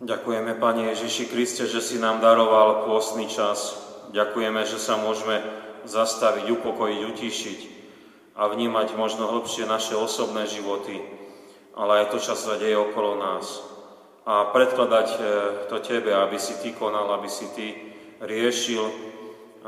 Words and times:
Ďakujeme, 0.00 0.56
Pane 0.56 0.96
Ježiši 0.96 1.28
Kriste, 1.28 1.68
že 1.68 1.84
si 1.84 2.00
nám 2.00 2.24
daroval 2.24 2.88
pôstny 2.88 3.28
čas. 3.28 3.76
Ďakujeme, 4.16 4.64
že 4.64 4.80
sa 4.80 4.96
môžeme 4.96 5.44
zastaviť, 5.84 6.48
upokojiť, 6.56 7.00
utišiť 7.04 7.60
a 8.32 8.48
vnímať 8.48 8.96
možno 8.96 9.28
hlbšie 9.28 9.68
naše 9.68 9.92
osobné 9.92 10.48
životy, 10.48 11.04
ale 11.76 12.00
aj 12.00 12.16
to, 12.16 12.18
čo 12.18 12.32
sa 12.32 12.56
deje 12.56 12.80
okolo 12.80 13.20
nás. 13.20 13.60
A 14.24 14.48
predkladať 14.56 15.08
e, 15.12 15.20
to 15.68 15.76
Tebe, 15.84 16.16
aby 16.16 16.40
si 16.40 16.56
Ty 16.64 16.72
konal, 16.80 17.12
aby 17.20 17.28
si 17.28 17.52
Ty 17.52 17.66
riešil, 18.24 18.84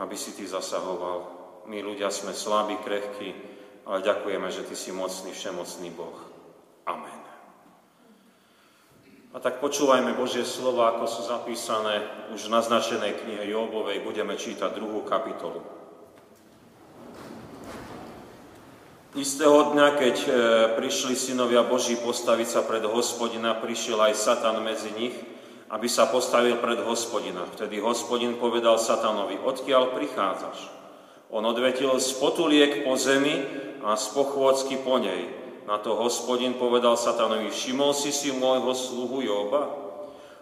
aby 0.01 0.17
si 0.17 0.33
Ty 0.33 0.49
zasahoval. 0.49 1.29
My 1.69 1.85
ľudia 1.85 2.09
sme 2.09 2.33
slabí, 2.33 2.81
krehkí, 2.81 3.37
ale 3.85 4.01
ďakujeme, 4.01 4.49
že 4.49 4.65
Ty 4.65 4.75
si 4.81 4.97
mocný, 4.97 5.37
všemocný 5.37 5.93
Boh. 5.93 6.17
Amen. 6.89 7.22
A 9.33 9.41
tak 9.41 9.65
počúvajme 9.65 10.13
Božie 10.13 10.45
slova, 10.45 10.93
ako 10.93 11.09
sú 11.09 11.25
zapísané 11.25 12.05
už 12.37 12.53
v 12.53 12.53
naznačenej 12.53 13.17
knihe 13.25 13.49
Jobovej. 13.49 14.05
Budeme 14.05 14.37
čítať 14.37 14.77
druhú 14.77 15.09
kapitolu. 15.09 15.65
Istého 19.17 19.73
dňa, 19.73 19.89
keď 19.97 20.17
e, 20.25 20.29
prišli 20.77 21.17
synovia 21.17 21.65
Boží 21.65 21.97
postaviť 22.01 22.49
sa 22.49 22.61
pred 22.65 22.85
hospodina, 22.85 23.57
prišiel 23.57 24.01
aj 24.05 24.21
Satan 24.21 24.61
medzi 24.61 24.93
nich, 24.97 25.17
aby 25.73 25.89
sa 25.89 26.13
postavil 26.13 26.61
pred 26.61 26.81
hospodina. 26.85 27.49
Vtedy 27.57 27.81
hospodin 27.81 28.37
povedal 28.37 28.77
Satanovi, 28.77 29.41
odkiaľ 29.41 29.97
prichádzaš? 29.97 30.69
On 31.33 31.41
odvetil 31.45 31.97
z 31.97 32.09
potuliek 32.21 32.85
po 32.85 33.01
zemi 33.01 33.41
a 33.81 33.97
z 33.97 34.07
pochôdzky 34.13 34.85
po 34.85 35.01
nej. 35.01 35.42
Na 35.67 35.79
to 35.79 35.95
hospodin 35.95 36.59
povedal 36.59 36.99
satanovi, 36.99 37.51
všimol 37.51 37.95
si 37.95 38.11
si 38.11 38.35
môjho 38.35 38.75
sluhu 38.75 39.23
Joba? 39.23 39.63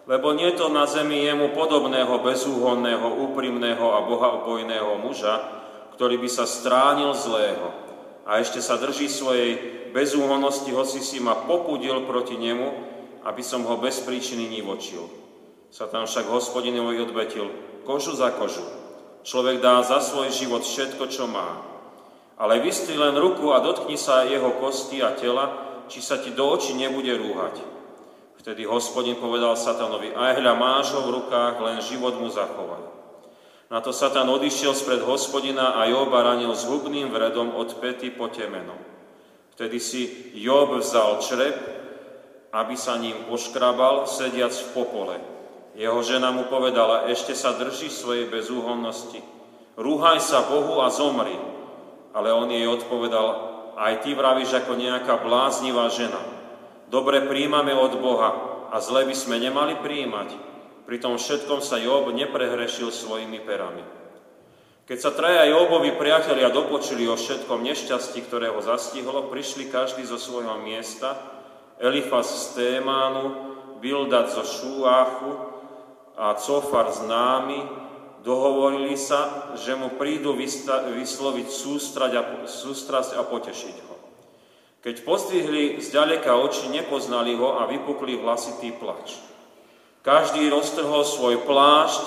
Lebo 0.09 0.33
nie 0.33 0.49
to 0.57 0.73
na 0.73 0.89
zemi 0.89 1.21
jemu 1.21 1.53
podobného, 1.53 2.25
bezúhonného, 2.25 3.21
úprimného 3.29 3.85
a 3.85 4.01
bohabojného 4.09 4.97
muža, 4.97 5.37
ktorý 5.93 6.17
by 6.17 6.29
sa 6.29 6.49
stránil 6.49 7.13
zlého 7.13 7.69
a 8.25 8.41
ešte 8.41 8.61
sa 8.61 8.81
drží 8.81 9.05
svojej 9.05 9.57
bezúhonnosti, 9.93 10.73
hoci 10.73 11.03
si 11.03 11.21
ma 11.21 11.37
popudil 11.45 12.09
proti 12.09 12.39
nemu, 12.41 12.67
aby 13.21 13.43
som 13.45 13.61
ho 13.65 13.77
bez 13.77 14.01
príčiny 14.01 14.49
nivočil. 14.49 15.05
Satan 15.69 16.09
však 16.09 16.27
hospodinovi 16.27 16.99
odvetil, 16.99 17.47
kožu 17.85 18.17
za 18.17 18.33
kožu. 18.33 18.65
Človek 19.21 19.61
dá 19.61 19.85
za 19.85 20.01
svoj 20.01 20.33
život 20.33 20.65
všetko, 20.65 21.05
čo 21.07 21.29
má. 21.29 21.70
Ale 22.41 22.57
vystri 22.57 22.97
len 22.97 23.13
ruku 23.13 23.53
a 23.53 23.61
dotkni 23.61 24.01
sa 24.01 24.25
jeho 24.25 24.57
kosti 24.57 24.97
a 25.05 25.13
tela, 25.13 25.45
či 25.85 26.01
sa 26.01 26.17
ti 26.17 26.33
do 26.33 26.49
očí 26.49 26.73
nebude 26.73 27.13
rúhať. 27.13 27.61
Vtedy 28.41 28.65
hospodin 28.65 29.21
povedal 29.21 29.53
satanovi, 29.53 30.17
aj 30.17 30.41
hľa 30.41 30.53
máš 30.57 30.97
ho 30.97 31.05
v 31.05 31.21
rukách, 31.21 31.61
len 31.61 31.77
život 31.85 32.17
mu 32.17 32.33
zachovaj. 32.33 32.81
Na 33.69 33.85
to 33.85 33.93
Satan 33.93 34.25
odišiel 34.25 34.73
spred 34.73 35.05
hospodina 35.05 35.77
a 35.77 35.85
Joba 35.85 36.25
ranil 36.25 36.49
s 36.57 36.65
hubným 36.65 37.13
vredom 37.13 37.53
od 37.53 37.77
pety 37.77 38.09
po 38.09 38.33
temeno. 38.33 38.73
Vtedy 39.53 39.77
si 39.77 40.33
Job 40.33 40.73
vzal 40.81 41.21
črep, 41.21 41.55
aby 42.49 42.73
sa 42.73 42.97
ním 42.97 43.29
poškrabal, 43.29 44.09
sediac 44.09 44.51
v 44.51 44.69
popole. 44.73 45.15
Jeho 45.77 46.01
žena 46.01 46.33
mu 46.33 46.49
povedala, 46.49 47.07
ešte 47.07 47.37
sa 47.37 47.53
drží 47.53 47.87
svojej 47.87 48.27
bezúhonnosti. 48.27 49.21
Rúhaj 49.77 50.19
sa 50.19 50.43
Bohu 50.49 50.81
a 50.81 50.91
zomri. 50.91 51.50
Ale 52.11 52.29
on 52.35 52.51
jej 52.51 52.67
odpovedal, 52.67 53.27
aj 53.79 54.03
ty 54.03 54.11
vravíš 54.11 54.51
ako 54.61 54.75
nejaká 54.75 55.23
bláznivá 55.23 55.87
žena. 55.89 56.19
Dobre 56.91 57.23
príjmame 57.23 57.71
od 57.71 57.95
Boha 58.03 58.31
a 58.71 58.79
zle 58.83 59.07
by 59.07 59.15
sme 59.15 59.39
nemali 59.39 59.79
príjmať. 59.79 60.35
Pri 60.83 60.99
tom 60.99 61.15
všetkom 61.15 61.63
sa 61.63 61.79
Job 61.79 62.11
neprehrešil 62.11 62.91
svojimi 62.91 63.39
perami. 63.47 64.01
Keď 64.91 64.97
sa 64.99 65.15
traja 65.15 65.47
Jobovi 65.47 65.95
priatelia 65.95 66.51
dopočili 66.51 67.07
o 67.07 67.15
všetkom 67.15 67.63
nešťastí, 67.63 68.27
ktoré 68.27 68.51
ho 68.51 68.59
zastihlo, 68.59 69.31
prišli 69.31 69.71
každý 69.71 70.03
zo 70.03 70.19
svojho 70.19 70.59
miesta, 70.59 71.15
Elifas 71.79 72.27
z 72.27 72.59
Témánu, 72.59 73.55
Bildad 73.79 74.35
zo 74.35 74.43
Šúáchu 74.43 75.31
a 76.19 76.35
Cofar 76.35 76.91
z 76.91 77.07
Námy, 77.07 77.59
Dohovorili 78.21 78.93
sa, 78.93 79.53
že 79.57 79.73
mu 79.73 79.97
prídu 79.97 80.37
vysloviť 80.37 81.47
sústrať 81.49 82.11
a, 82.13 82.23
sústrasť 82.45 83.17
a 83.17 83.25
potešiť 83.25 83.75
ho. 83.89 83.95
Keď 84.81 84.95
pozdvihli 85.05 85.81
zďaleka 85.81 86.33
oči, 86.37 86.69
nepoznali 86.69 87.33
ho 87.37 87.57
a 87.57 87.65
vypukli 87.65 88.17
vlasitý 88.21 88.73
plač. 88.73 89.17
Každý 90.01 90.49
roztrhol 90.49 91.05
svoj 91.05 91.45
plášť 91.45 92.05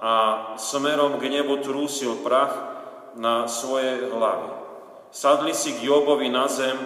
a 0.00 0.12
smerom 0.56 1.20
k 1.20 1.28
nebu 1.28 1.60
trúsil 1.60 2.20
prach 2.24 2.52
na 3.16 3.48
svoje 3.48 4.08
hlavy. 4.12 4.52
Sadli 5.12 5.52
si 5.52 5.76
k 5.76 5.88
Jobovi 5.88 6.28
na 6.28 6.48
zem 6.48 6.76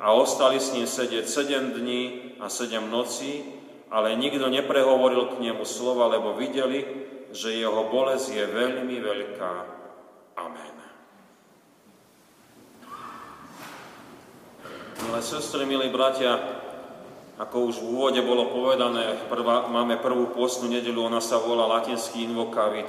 a 0.00 0.12
ostali 0.12 0.56
s 0.60 0.72
ním 0.72 0.88
sedieť 0.88 1.28
sedem 1.28 1.72
dní 1.76 2.36
a 2.40 2.48
sedem 2.48 2.88
nocí, 2.88 3.44
ale 3.92 4.16
nikto 4.16 4.48
neprehovoril 4.48 5.36
k 5.36 5.40
nemu 5.40 5.64
slova, 5.68 6.08
lebo 6.08 6.32
videli, 6.36 6.84
že 7.32 7.56
jeho 7.56 7.88
bolesť 7.88 8.28
je 8.28 8.44
veľmi 8.44 8.96
veľká. 9.00 9.52
Amen. 10.36 10.76
Milé 15.02 15.20
sestry, 15.24 15.66
milí 15.66 15.90
bratia, 15.90 16.38
ako 17.40 17.74
už 17.74 17.82
v 17.82 17.88
úvode 17.90 18.20
bolo 18.22 18.52
povedané, 18.54 19.18
prvá, 19.26 19.66
máme 19.66 19.98
prvú 19.98 20.30
postnú 20.30 20.70
nedelu, 20.70 21.02
ona 21.02 21.18
sa 21.18 21.42
volá 21.42 21.66
latinský 21.66 22.28
invokavit, 22.28 22.86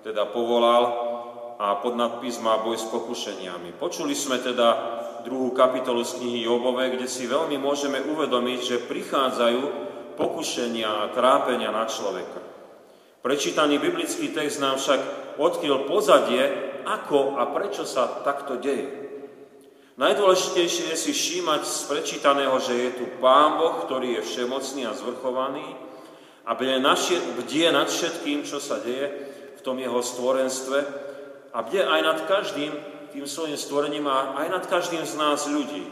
teda 0.00 0.24
povolal 0.32 1.12
a 1.60 1.76
pod 1.78 1.94
nadpis 1.98 2.40
má 2.40 2.58
boj 2.62 2.80
s 2.80 2.86
pokušeniami. 2.88 3.76
Počuli 3.76 4.16
sme 4.16 4.40
teda 4.40 4.68
druhú 5.28 5.52
kapitolu 5.54 6.02
z 6.02 6.18
knihy 6.18 6.46
Jobove, 6.46 6.88
kde 6.94 7.06
si 7.06 7.28
veľmi 7.28 7.58
môžeme 7.60 8.00
uvedomiť, 8.00 8.58
že 8.62 8.86
prichádzajú 8.88 9.60
pokušenia 10.16 10.88
a 10.88 11.10
trápenia 11.14 11.70
na 11.70 11.86
človeka. 11.86 12.51
Prečítaný 13.22 13.78
biblický 13.78 14.34
text 14.34 14.58
nám 14.58 14.82
však 14.82 15.00
odkryl 15.38 15.86
pozadie, 15.86 16.42
ako 16.82 17.38
a 17.38 17.46
prečo 17.54 17.86
sa 17.86 18.26
takto 18.26 18.58
deje. 18.58 19.02
Najdôležitejšie 19.94 20.90
je 20.90 20.96
si 20.98 21.12
všímať 21.14 21.62
z 21.62 21.78
prečítaného, 21.86 22.56
že 22.58 22.74
je 22.74 22.90
tu 22.98 23.04
Pán 23.22 23.62
Boh, 23.62 23.86
ktorý 23.86 24.18
je 24.18 24.26
všemocný 24.26 24.88
a 24.90 24.96
zvrchovaný 24.98 25.78
a 26.42 26.58
bdie 26.58 26.82
nad 27.70 27.86
všetkým, 27.86 28.42
čo 28.42 28.58
sa 28.58 28.82
deje 28.82 29.30
v 29.54 29.60
tom 29.62 29.78
jeho 29.78 30.02
stvorenstve 30.02 30.78
a 31.54 31.58
bdie 31.62 31.86
aj 31.86 32.00
nad 32.02 32.18
každým 32.26 32.72
tým 33.12 33.28
svojim 33.28 33.60
stvorením 33.60 34.08
a 34.08 34.40
aj 34.40 34.46
nad 34.48 34.64
každým 34.66 35.04
z 35.04 35.14
nás 35.20 35.44
ľudí. 35.46 35.84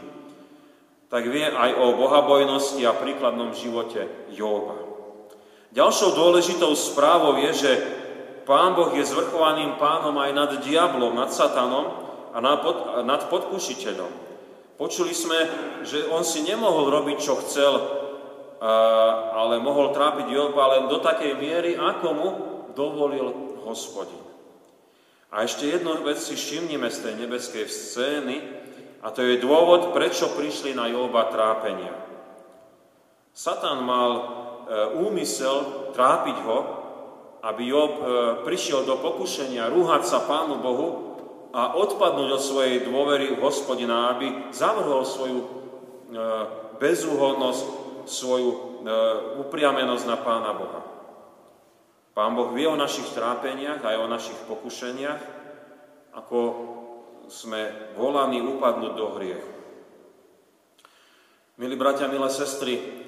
Tak 1.07 1.21
vie 1.29 1.45
aj 1.45 1.77
o 1.77 1.93
bohabojnosti 1.95 2.81
a 2.83 2.97
príkladnom 2.97 3.53
živote 3.53 4.09
Jóba. 4.33 4.80
Ďalšou 5.71 6.19
dôležitou 6.19 6.75
správou 6.75 7.39
je, 7.47 7.51
že 7.55 7.71
Pán 8.43 8.75
Boh 8.75 8.91
je 8.91 9.07
zvrchovaným 9.07 9.79
pánom 9.79 10.11
aj 10.19 10.31
nad 10.35 10.51
diablom, 10.59 11.15
nad 11.15 11.31
satanom 11.31 11.87
a 12.35 12.37
nad, 12.43 12.59
pod, 12.59 13.07
nad 13.07 13.31
podkušiteľom. 13.31 14.11
Počuli 14.75 15.15
sme, 15.15 15.39
že 15.87 16.09
on 16.11 16.27
si 16.27 16.43
nemohol 16.43 16.91
robiť, 16.91 17.17
čo 17.21 17.39
chcel, 17.39 17.71
ale 19.31 19.63
mohol 19.63 19.93
trápiť 19.95 20.27
Joba 20.27 20.75
len 20.75 20.89
do 20.91 20.99
takej 20.99 21.37
miery, 21.37 21.71
ako 21.77 22.07
mu 22.11 22.29
dovolil 22.73 23.57
hospodin. 23.63 24.19
A 25.31 25.47
ešte 25.47 25.69
jednu 25.69 26.01
vec 26.03 26.19
si 26.19 26.35
všimnime 26.35 26.91
z 26.91 26.97
tej 27.07 27.13
nebeskej 27.15 27.65
scény, 27.69 28.35
a 29.01 29.09
to 29.09 29.23
je 29.23 29.39
dôvod, 29.39 29.95
prečo 29.95 30.33
prišli 30.35 30.75
na 30.75 30.91
Joba 30.91 31.31
trápenia. 31.31 31.93
Satan 33.31 33.85
mal 33.85 34.40
úmysel 34.95 35.91
trápiť 35.91 36.37
ho, 36.47 36.57
aby 37.41 37.61
Job 37.67 37.93
e, 37.97 38.03
prišiel 38.45 38.85
do 38.85 39.01
pokušenia 39.01 39.67
rúhať 39.73 40.07
sa 40.07 40.23
Pánu 40.23 40.61
Bohu 40.61 40.87
a 41.51 41.75
odpadnúť 41.75 42.29
od 42.37 42.41
svojej 42.41 42.85
dôvery 42.85 43.35
v 43.35 43.41
hospodina, 43.43 44.15
aby 44.15 44.53
zavrhol 44.53 45.03
svoju 45.03 45.39
e, 45.41 45.47
bezúhodnosť, 46.77 47.63
svoju 48.01 48.49
upriamenosť 49.45 50.05
na 50.09 50.17
Pána 50.17 50.57
Boha. 50.57 50.81
Pán 52.17 52.33
Boh 52.33 52.49
vie 52.51 52.65
o 52.65 52.73
našich 52.73 53.07
trápeniach 53.13 53.85
aj 53.85 53.95
o 54.01 54.09
našich 54.09 54.39
pokušeniach, 54.49 55.21
ako 56.17 56.39
sme 57.31 57.93
volaní 57.95 58.43
upadnúť 58.43 58.93
do 58.97 59.07
hriechu. 59.15 59.51
Milí 61.61 61.77
bratia, 61.77 62.09
milé 62.09 62.27
sestry, 62.33 63.00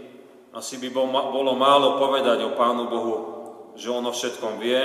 asi 0.53 0.77
by 0.77 0.89
bolo 1.33 1.57
málo 1.57 1.97
povedať 1.97 2.45
o 2.45 2.53
Pánu 2.53 2.85
Bohu, 2.85 3.15
že 3.73 3.89
On 3.89 4.05
o 4.05 4.13
všetkom 4.13 4.61
vie 4.61 4.81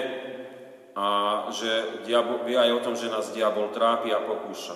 a 0.96 1.06
že 1.52 2.02
diabol, 2.08 2.48
vie 2.48 2.56
aj 2.56 2.72
o 2.72 2.84
tom, 2.84 2.96
že 2.96 3.12
nás 3.12 3.30
diabol 3.36 3.68
trápi 3.70 4.08
a 4.10 4.24
pokúša. 4.24 4.74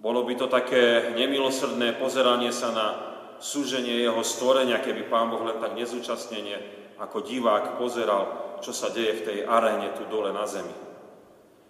Bolo 0.00 0.24
by 0.24 0.34
to 0.36 0.48
také 0.48 1.12
nemilosrdné 1.16 2.00
pozeranie 2.00 2.52
sa 2.52 2.72
na 2.72 2.86
súženie 3.36 4.00
jeho 4.00 4.24
stvorenia, 4.24 4.80
keby 4.80 5.12
Pán 5.12 5.28
Boh 5.28 5.44
len 5.44 5.60
tak 5.60 5.76
nezúčastnenie 5.76 6.56
ako 6.96 7.20
divák 7.20 7.76
pozeral, 7.76 8.56
čo 8.64 8.72
sa 8.72 8.88
deje 8.88 9.20
v 9.20 9.24
tej 9.28 9.38
aréne 9.44 9.92
tu 9.92 10.08
dole 10.08 10.32
na 10.32 10.48
zemi. 10.48 10.72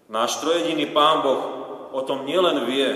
Náš 0.06 0.38
trojediný 0.38 0.86
Pán 0.94 1.26
Boh 1.26 1.42
o 1.90 2.00
tom 2.06 2.22
nielen 2.22 2.62
vie, 2.70 2.90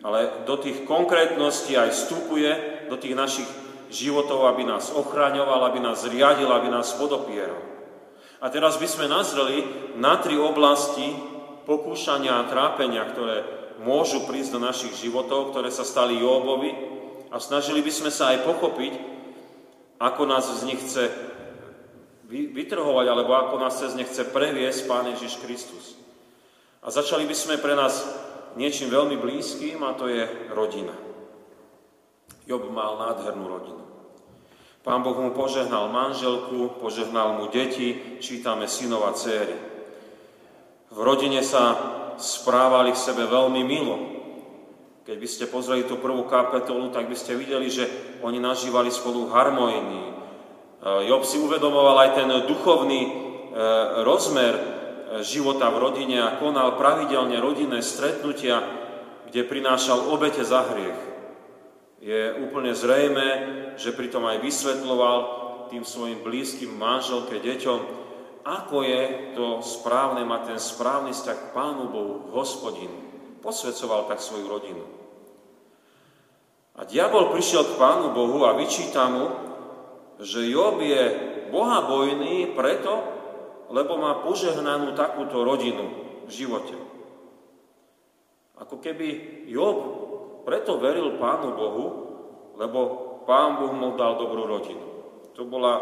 ale 0.00 0.48
do 0.48 0.56
tých 0.56 0.88
konkrétností 0.88 1.76
aj 1.76 1.92
vstupuje, 1.92 2.50
do 2.88 2.96
tých 2.96 3.12
našich 3.12 3.48
životov, 3.90 4.46
aby 4.46 4.64
nás 4.64 4.94
ochraňoval, 4.94 5.66
aby 5.68 5.82
nás 5.82 6.06
riadil, 6.06 6.48
aby 6.48 6.70
nás 6.70 6.94
podopieral. 6.94 7.58
A 8.40 8.48
teraz 8.48 8.80
by 8.80 8.88
sme 8.88 9.10
nazreli 9.10 9.66
na 10.00 10.16
tri 10.16 10.40
oblasti 10.40 11.12
pokúšania 11.68 12.40
a 12.40 12.48
trápenia, 12.48 13.04
ktoré 13.04 13.44
môžu 13.84 14.24
prísť 14.24 14.56
do 14.56 14.60
našich 14.64 14.96
životov, 14.96 15.52
ktoré 15.52 15.68
sa 15.68 15.84
stali 15.84 16.16
Jóbovi 16.16 16.72
a 17.28 17.36
snažili 17.36 17.84
by 17.84 17.92
sme 17.92 18.10
sa 18.10 18.32
aj 18.32 18.48
pochopiť, 18.48 18.92
ako 20.00 20.22
nás 20.24 20.48
z 20.48 20.62
nich 20.64 20.80
chce 20.80 21.12
vytrhovať, 22.30 23.06
alebo 23.10 23.36
ako 23.36 23.60
nás 23.60 23.76
cez 23.76 23.92
ne 23.98 24.06
chce 24.06 24.24
previesť 24.30 24.86
Pán 24.86 25.10
Ježiš 25.12 25.42
Kristus. 25.42 25.98
A 26.80 26.88
začali 26.88 27.28
by 27.28 27.36
sme 27.36 27.60
pre 27.60 27.76
nás 27.76 28.00
niečím 28.56 28.88
veľmi 28.88 29.20
blízkym 29.20 29.82
a 29.84 29.92
to 29.92 30.08
je 30.08 30.24
rodina. 30.54 31.09
Job 32.50 32.66
mal 32.66 32.98
nádhernú 32.98 33.46
rodinu. 33.46 33.84
Pán 34.82 35.06
Boh 35.06 35.14
mu 35.14 35.30
požehnal 35.30 35.86
manželku, 35.86 36.82
požehnal 36.82 37.38
mu 37.38 37.46
deti, 37.46 38.18
čítame 38.18 38.66
synov 38.66 39.06
a 39.06 39.14
céry. 39.14 39.54
V 40.90 40.98
rodine 40.98 41.46
sa 41.46 41.78
správali 42.18 42.90
k 42.90 42.98
sebe 42.98 43.30
veľmi 43.30 43.62
milo. 43.62 43.96
Keď 45.06 45.16
by 45.22 45.28
ste 45.30 45.46
pozreli 45.46 45.86
tú 45.86 46.02
prvú 46.02 46.26
kapitolu, 46.26 46.90
tak 46.90 47.06
by 47.06 47.14
ste 47.14 47.38
videli, 47.38 47.70
že 47.70 47.86
oni 48.26 48.42
nažívali 48.42 48.90
spolu 48.90 49.30
harmonii. 49.30 50.10
E, 50.10 50.12
Job 51.06 51.22
si 51.22 51.38
uvedomoval 51.38 52.02
aj 52.02 52.10
ten 52.18 52.30
duchovný 52.50 53.00
e, 53.06 53.10
rozmer 54.02 54.54
e, 54.58 54.62
života 55.22 55.70
v 55.70 55.86
rodine 55.86 56.18
a 56.18 56.34
konal 56.34 56.74
pravidelne 56.74 57.38
rodinné 57.38 57.78
stretnutia, 57.78 58.58
kde 59.30 59.46
prinášal 59.46 60.10
obete 60.10 60.42
za 60.42 60.66
hriech 60.66 61.09
je 62.00 62.32
úplne 62.40 62.72
zrejme, 62.72 63.28
že 63.76 63.92
pritom 63.92 64.24
aj 64.24 64.40
vysvetloval 64.40 65.18
tým 65.68 65.84
svojim 65.84 66.24
blízkym 66.24 66.72
manželke, 66.72 67.36
deťom, 67.38 67.80
ako 68.40 68.76
je 68.82 69.02
to 69.36 69.60
správne 69.60 70.24
mať 70.24 70.56
ten 70.56 70.60
správny 70.60 71.12
vzťah 71.12 71.38
k 71.38 71.52
Pánu 71.52 71.92
Bohu, 71.92 72.14
hospodin. 72.32 72.88
Posvedcoval 73.44 74.08
tak 74.08 74.24
svoju 74.24 74.48
rodinu. 74.48 74.84
A 76.80 76.88
diabol 76.88 77.28
prišiel 77.36 77.68
k 77.68 77.76
Pánu 77.76 78.16
Bohu 78.16 78.48
a 78.48 78.56
vyčíta 78.56 79.12
mu, 79.12 79.28
že 80.20 80.48
Job 80.48 80.80
je 80.80 81.04
bohabojný 81.52 82.56
preto, 82.56 82.92
lebo 83.68 84.00
má 84.00 84.24
požehnanú 84.24 84.96
takúto 84.96 85.44
rodinu 85.44 85.92
v 86.24 86.30
živote. 86.32 86.76
Ako 88.56 88.80
keby 88.80 89.44
Job 89.52 90.09
preto 90.44 90.80
veril 90.80 91.20
Pánu 91.20 91.48
Bohu, 91.54 91.84
lebo 92.56 92.78
Pán 93.24 93.60
Boh 93.60 93.72
mu 93.72 93.94
dal 93.94 94.18
dobrú 94.18 94.44
rodinu. 94.48 94.84
To 95.38 95.46
bola 95.46 95.80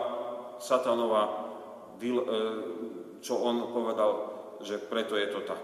satanová, 0.60 1.24
e, 1.98 2.10
čo 3.22 3.34
on 3.40 3.72
povedal, 3.72 4.10
že 4.62 4.78
preto 4.78 5.14
je 5.14 5.28
to 5.30 5.40
tak. 5.46 5.62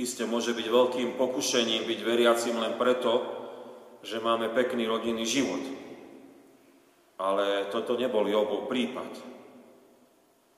Isté 0.00 0.24
môže 0.24 0.56
byť 0.56 0.66
veľkým 0.70 1.08
pokušením 1.20 1.84
byť 1.84 2.00
veriacim 2.00 2.56
len 2.56 2.80
preto, 2.80 3.20
že 4.00 4.16
máme 4.16 4.48
pekný 4.56 4.88
rodinný 4.88 5.28
život. 5.28 5.60
Ale 7.20 7.68
toto 7.68 8.00
nebol 8.00 8.24
Jobov 8.24 8.64
prípad. 8.64 9.12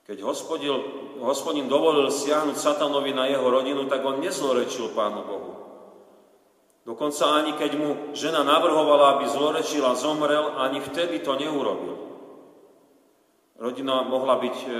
Keď 0.06 0.18
hospodil, 0.22 0.74
hospodin 1.18 1.66
dovolil 1.66 2.10
siahnuť 2.10 2.54
satanovi 2.54 3.14
na 3.14 3.26
jeho 3.26 3.46
rodinu, 3.46 3.86
tak 3.90 4.02
on 4.06 4.22
nezlorečil 4.22 4.94
Pánu 4.94 5.22
Bohu. 5.26 5.52
Dokonca 6.82 7.38
ani 7.38 7.54
keď 7.54 7.72
mu 7.78 7.90
žena 8.10 8.42
navrhovala, 8.42 9.18
aby 9.18 9.30
zlorečila, 9.30 9.94
zomrel, 9.94 10.58
ani 10.58 10.82
vtedy 10.82 11.22
to 11.22 11.38
neurobil. 11.38 11.94
Rodina 13.62 14.02
mohla 14.02 14.42
byť 14.42 14.56
e, 14.66 14.70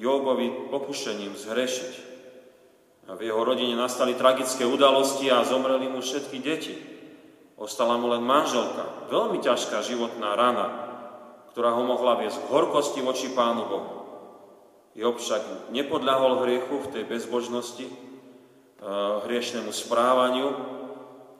Jobovi 0.00 0.72
pokušením 0.72 1.36
zhrešiť. 1.36 1.94
A 3.12 3.18
v 3.18 3.28
jeho 3.28 3.44
rodine 3.44 3.76
nastali 3.76 4.16
tragické 4.16 4.64
udalosti 4.64 5.28
a 5.28 5.44
zomreli 5.44 5.92
mu 5.92 6.00
všetky 6.00 6.38
deti. 6.40 6.72
Ostala 7.60 8.00
mu 8.00 8.08
len 8.08 8.24
manželka. 8.24 9.12
Veľmi 9.12 9.44
ťažká 9.44 9.84
životná 9.84 10.32
rana, 10.32 10.66
ktorá 11.52 11.76
ho 11.76 11.84
mohla 11.84 12.16
viesť 12.24 12.40
k 12.40 12.50
horkosti 12.56 13.04
voči 13.04 13.28
Pánu 13.36 13.68
Bohu. 13.68 13.92
Job 14.96 15.20
však 15.20 15.72
nepodľahol 15.76 16.40
hriechu 16.40 16.88
v 16.88 16.90
tej 16.96 17.04
bezbožnosti, 17.04 17.84
e, 17.84 17.92
hriešnému 19.28 19.68
správaniu, 19.68 20.80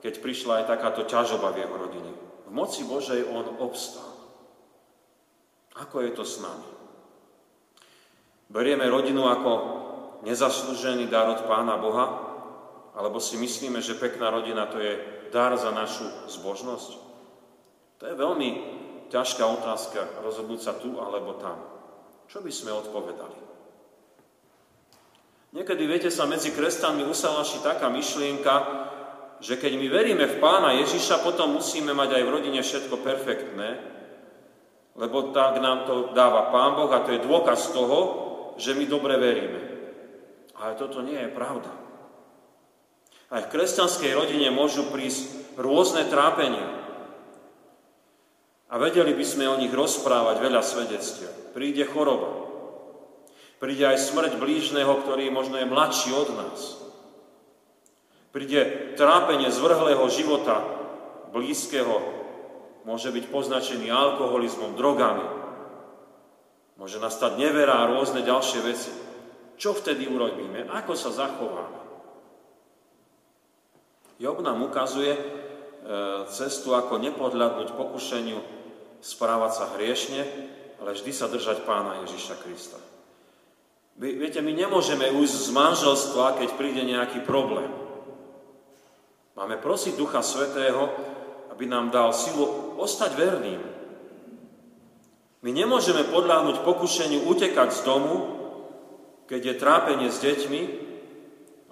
keď 0.02 0.18
prišla 0.18 0.52
aj 0.62 0.64
takáto 0.66 1.06
ťažoba 1.06 1.54
v 1.54 1.62
jeho 1.62 1.76
rodine. 1.78 2.12
V 2.46 2.50
moci 2.50 2.82
Božej 2.82 3.22
on 3.30 3.62
obstal. 3.62 4.10
Ako 5.78 6.02
je 6.02 6.10
to 6.12 6.26
s 6.26 6.42
nami? 6.42 6.68
Berieme 8.52 8.84
rodinu 8.90 9.24
ako 9.30 9.52
nezaslúžený 10.26 11.08
dar 11.08 11.32
od 11.32 11.46
Pána 11.48 11.80
Boha? 11.80 12.28
Alebo 12.92 13.16
si 13.16 13.40
myslíme, 13.40 13.80
že 13.80 13.96
pekná 13.96 14.28
rodina 14.28 14.68
to 14.68 14.76
je 14.76 15.00
dar 15.32 15.56
za 15.56 15.72
našu 15.72 16.04
zbožnosť? 16.28 16.90
To 18.02 18.04
je 18.04 18.14
veľmi 18.18 18.48
ťažká 19.08 19.40
otázka 19.46 20.20
rozhodnúť 20.20 20.60
sa 20.60 20.76
tu 20.76 21.00
alebo 21.00 21.40
tam. 21.40 21.56
Čo 22.28 22.44
by 22.44 22.52
sme 22.52 22.76
odpovedali? 22.76 23.38
Niekedy, 25.52 25.84
viete, 25.84 26.08
sa 26.08 26.24
medzi 26.24 26.48
kresťanmi 26.52 27.04
usalaši 27.04 27.60
taká 27.60 27.92
myšlienka, 27.92 28.54
že 29.42 29.58
keď 29.58 29.74
my 29.74 29.86
veríme 29.90 30.24
v 30.30 30.38
Pána 30.38 30.78
Ježiša, 30.78 31.26
potom 31.26 31.58
musíme 31.58 31.90
mať 31.90 32.14
aj 32.14 32.22
v 32.22 32.32
rodine 32.32 32.62
všetko 32.62 33.02
perfektné, 33.02 33.68
lebo 34.94 35.34
tak 35.34 35.58
nám 35.58 35.82
to 35.90 36.14
dáva 36.14 36.54
Pán 36.54 36.78
Boh 36.78 36.86
a 36.94 37.02
to 37.02 37.10
je 37.10 37.26
dôkaz 37.26 37.74
toho, 37.74 37.98
že 38.54 38.78
my 38.78 38.86
dobre 38.86 39.18
veríme. 39.18 39.60
Ale 40.54 40.78
toto 40.78 41.02
nie 41.02 41.18
je 41.18 41.34
pravda. 41.34 41.74
Aj 43.34 43.42
v 43.42 43.50
kresťanskej 43.50 44.14
rodine 44.14 44.54
môžu 44.54 44.86
prísť 44.94 45.58
rôzne 45.58 46.06
trápenia. 46.06 46.78
A 48.70 48.78
vedeli 48.78 49.10
by 49.10 49.24
sme 49.26 49.50
o 49.50 49.58
nich 49.58 49.74
rozprávať 49.74 50.38
veľa 50.38 50.62
svedectiev. 50.62 51.32
Príde 51.50 51.82
choroba. 51.88 52.46
Príde 53.58 53.90
aj 53.90 54.06
smrť 54.06 54.38
blížneho, 54.38 55.02
ktorý 55.02 55.34
možno 55.34 55.58
je 55.58 55.66
mladší 55.66 56.14
od 56.14 56.30
nás. 56.30 56.81
Príde 58.32 58.96
trápenie 58.96 59.52
zvrhlého 59.52 60.08
života 60.08 60.64
blízkeho, 61.36 62.00
môže 62.88 63.12
byť 63.12 63.24
poznačený 63.28 63.92
alkoholizmom, 63.92 64.72
drogami. 64.72 65.24
Môže 66.80 66.96
nastať 66.96 67.36
nevera 67.36 67.84
a 67.84 67.88
rôzne 67.92 68.24
ďalšie 68.24 68.60
veci. 68.64 68.92
Čo 69.60 69.76
vtedy 69.76 70.08
urobíme? 70.08 70.64
Ako 70.72 70.96
sa 70.96 71.12
zachováme? 71.12 71.80
Job 74.16 74.40
nám 74.40 74.64
ukazuje 74.64 75.12
e, 75.12 75.20
cestu, 76.32 76.72
ako 76.72 76.98
nepodľadnúť 76.98 77.74
pokušeniu 77.74 78.40
správať 79.02 79.52
sa 79.52 79.64
hriešne, 79.76 80.22
ale 80.80 80.94
vždy 80.94 81.12
sa 81.12 81.26
držať 81.28 81.66
pána 81.68 82.00
Ježiša 82.06 82.38
Krista. 82.40 82.78
Viete, 83.98 84.40
my 84.40 84.56
nemôžeme 84.56 85.10
ujsť 85.10 85.36
z 85.36 85.50
manželstva, 85.52 86.40
keď 86.40 86.48
príde 86.56 86.82
nejaký 86.86 87.26
problém. 87.28 87.81
Máme 89.32 89.56
prosiť 89.56 89.96
Ducha 89.96 90.20
Svetého, 90.20 90.92
aby 91.52 91.64
nám 91.64 91.88
dal 91.88 92.12
silu 92.12 92.76
ostať 92.76 93.16
verným. 93.16 93.60
My 95.42 95.50
nemôžeme 95.50 96.06
podľahnuť 96.06 96.62
pokušeniu 96.62 97.26
utekať 97.26 97.68
z 97.72 97.80
domu, 97.82 98.14
keď 99.26 99.40
je 99.42 99.54
trápenie 99.60 100.08
s 100.12 100.20
deťmi, 100.20 100.62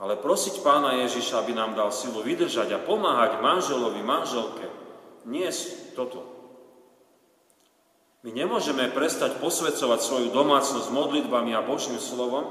ale 0.01 0.17
prosiť 0.17 0.65
Pána 0.65 1.05
Ježiša, 1.05 1.45
aby 1.45 1.53
nám 1.53 1.77
dal 1.77 1.93
silu 1.93 2.25
vydržať 2.25 2.73
a 2.73 2.81
pomáhať 2.81 3.45
manželovi, 3.45 4.01
manželke. 4.01 4.65
Nie 5.29 5.53
toto. 5.93 6.25
My 8.25 8.33
nemôžeme 8.33 8.89
prestať 8.93 9.37
posvedcovať 9.41 10.01
svoju 10.01 10.29
domácnosť 10.33 10.89
modlitbami 10.93 11.53
a 11.53 11.65
Božím 11.65 12.01
slovom, 12.01 12.49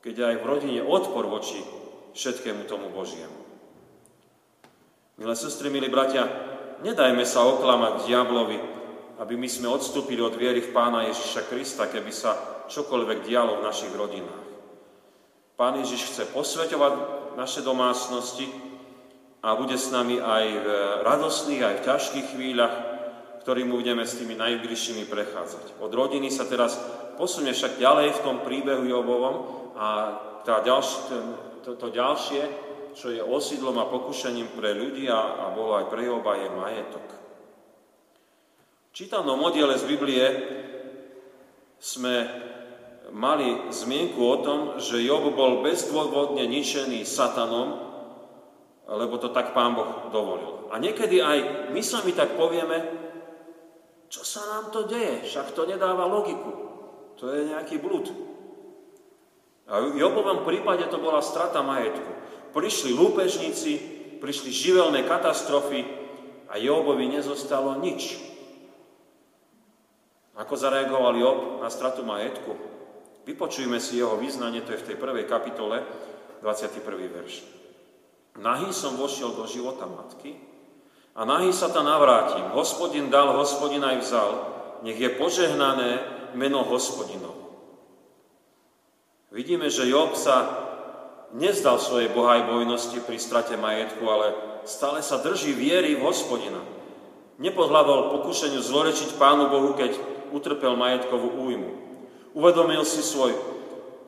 keď 0.00 0.32
aj 0.32 0.34
v 0.40 0.48
rodine 0.48 0.80
odpor 0.80 1.28
voči 1.28 1.60
všetkému 2.16 2.64
tomu 2.68 2.88
Božiemu. 2.92 3.41
Milé 5.20 5.36
sestry, 5.36 5.68
milí 5.68 5.92
bratia, 5.92 6.24
nedajme 6.80 7.24
sa 7.28 7.44
oklamať 7.44 8.08
diablovi, 8.08 8.58
aby 9.20 9.34
my 9.36 9.44
sme 9.44 9.68
odstúpili 9.68 10.24
od 10.24 10.32
viery 10.32 10.64
v 10.64 10.72
Pána 10.72 11.04
Ježiša 11.12 11.52
Krista, 11.52 11.84
keby 11.92 12.08
sa 12.08 12.64
čokoľvek 12.72 13.28
dialo 13.28 13.60
v 13.60 13.64
našich 13.68 13.92
rodinách. 13.92 14.44
Pán 15.52 15.76
Ježiš 15.84 16.08
chce 16.08 16.32
posveťovať 16.32 16.92
naše 17.36 17.60
domácnosti, 17.60 18.48
a 19.42 19.58
bude 19.58 19.74
s 19.74 19.90
nami 19.90 20.22
aj 20.22 20.44
v 20.54 20.68
radostných, 21.02 21.62
aj 21.66 21.74
v 21.82 21.86
ťažkých 21.90 22.26
chvíľach, 22.38 22.74
ktorým 23.42 23.74
budeme 23.74 24.06
s 24.06 24.14
tými 24.14 24.38
najbližšími 24.38 25.10
prechádzať. 25.10 25.82
Od 25.82 25.90
rodiny 25.90 26.30
sa 26.30 26.46
teraz 26.46 26.78
posunie 27.18 27.50
však 27.50 27.82
ďalej 27.82 28.14
v 28.14 28.22
tom 28.22 28.36
príbehu 28.46 28.86
Jobovom 28.86 29.36
a 29.74 29.86
tá 30.46 30.62
ďalš, 30.62 31.10
to, 31.66 31.74
to 31.74 31.90
ďalšie, 31.90 32.71
čo 32.92 33.12
je 33.12 33.20
osídlom 33.24 33.76
a 33.80 33.88
pokušením 33.88 34.52
pre 34.52 34.76
ľudí 34.76 35.08
a, 35.08 35.48
a 35.48 35.56
bolo 35.56 35.76
aj 35.80 35.88
pre 35.88 36.04
Joba, 36.04 36.36
je 36.36 36.48
majetok. 36.52 37.06
V 38.92 38.92
čítanom 38.92 39.40
oddiele 39.40 39.72
z 39.80 39.84
Biblie 39.88 40.26
sme 41.80 42.28
mali 43.10 43.72
zmienku 43.72 44.20
o 44.20 44.36
tom, 44.44 44.60
že 44.78 45.02
Job 45.02 45.26
bol 45.34 45.64
bezdôvodne 45.64 46.44
ničený 46.46 47.02
satanom, 47.02 47.80
lebo 48.86 49.16
to 49.16 49.32
tak 49.32 49.56
Pán 49.56 49.74
Boh 49.74 50.12
dovolil. 50.12 50.68
A 50.70 50.78
niekedy 50.80 51.18
aj 51.20 51.72
my 51.72 51.80
sami 51.84 52.12
tak 52.12 52.36
povieme, 52.36 53.00
čo 54.12 54.22
sa 54.28 54.44
nám 54.44 54.68
to 54.68 54.84
deje? 54.84 55.24
Však 55.24 55.56
to 55.56 55.64
nedáva 55.64 56.04
logiku. 56.04 56.52
To 57.16 57.32
je 57.32 57.48
nejaký 57.48 57.80
blúd. 57.80 58.12
A 59.72 59.80
v 59.88 59.96
Jobovom 59.96 60.44
prípade 60.44 60.84
to 60.92 61.00
bola 61.00 61.24
strata 61.24 61.64
majetku. 61.64 62.12
Prišli 62.52 62.92
lúpežníci, 62.92 63.72
prišli 64.20 64.52
živelné 64.52 65.08
katastrofy 65.08 65.88
a 66.52 66.60
Jobovi 66.60 67.08
nezostalo 67.08 67.80
nič. 67.80 68.20
Ako 70.36 70.54
zareagoval 70.56 71.16
Job 71.16 71.38
na 71.64 71.68
stratu 71.72 72.04
majetku? 72.04 72.56
Vypočujme 73.24 73.80
si 73.80 74.00
jeho 74.00 74.16
význanie, 74.20 74.64
to 74.64 74.76
je 74.76 74.82
v 74.84 74.88
tej 74.92 74.96
prvej 74.96 75.24
kapitole, 75.24 75.84
21. 76.44 76.84
verš. 77.08 77.44
Nahý 78.40 78.72
som 78.72 78.96
vošiel 78.96 79.36
do 79.36 79.44
života 79.44 79.84
matky, 79.84 80.52
a 81.12 81.28
nahý 81.28 81.52
sa 81.52 81.68
tam 81.68 81.84
navrátim. 81.84 82.56
Hospodin 82.56 83.12
dal, 83.12 83.36
hospodin 83.36 83.84
aj 83.84 84.00
vzal. 84.00 84.30
Nech 84.80 84.96
je 84.96 85.12
požehnané 85.12 86.00
meno 86.32 86.64
hospodinov. 86.64 87.36
Vidíme, 89.28 89.68
že 89.68 89.88
Job 89.88 90.16
sa 90.16 90.61
nezdal 91.32 91.80
svojej 91.80 92.12
bohajbojnosti 92.12 93.00
pri 93.04 93.16
strate 93.20 93.56
majetku, 93.56 94.04
ale 94.04 94.36
stále 94.68 95.00
sa 95.00 95.20
drží 95.20 95.52
viery 95.52 95.96
v 95.96 96.04
hospodina. 96.04 96.60
Nepodhľadol 97.40 98.20
pokušeniu 98.20 98.60
zlorečiť 98.60 99.16
Pánu 99.16 99.48
Bohu, 99.48 99.72
keď 99.74 99.96
utrpel 100.30 100.76
majetkovú 100.76 101.28
újmu. 101.48 101.70
Uvedomil 102.32 102.84
si 102.88 103.04
svoj 103.04 103.36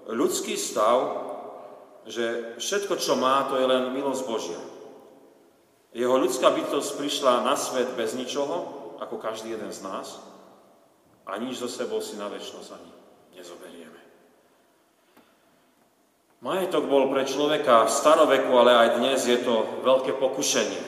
ľudský 0.08 0.56
stav, 0.56 1.24
že 2.04 2.56
všetko, 2.60 3.00
čo 3.00 3.16
má, 3.16 3.48
to 3.48 3.56
je 3.56 3.64
len 3.64 3.92
milosť 3.92 4.22
Božia. 4.28 4.60
Jeho 5.96 6.16
ľudská 6.20 6.52
bytosť 6.52 7.00
prišla 7.00 7.46
na 7.46 7.56
svet 7.56 7.92
bez 7.96 8.12
ničoho, 8.12 8.56
ako 9.00 9.16
každý 9.20 9.56
jeden 9.56 9.72
z 9.72 9.80
nás, 9.84 10.20
a 11.24 11.40
nič 11.40 11.60
zo 11.60 11.68
sebou 11.68 12.04
si 12.04 12.20
na 12.20 12.28
väčšnosť 12.28 12.70
ani 12.76 12.92
nezoberieme. 13.40 13.83
Majetok 16.44 16.92
bol 16.92 17.08
pre 17.08 17.24
človeka 17.24 17.88
v 17.88 17.94
staroveku, 17.96 18.52
ale 18.52 18.76
aj 18.76 18.88
dnes 19.00 19.24
je 19.24 19.40
to 19.40 19.80
veľké 19.80 20.12
pokušenie. 20.20 20.82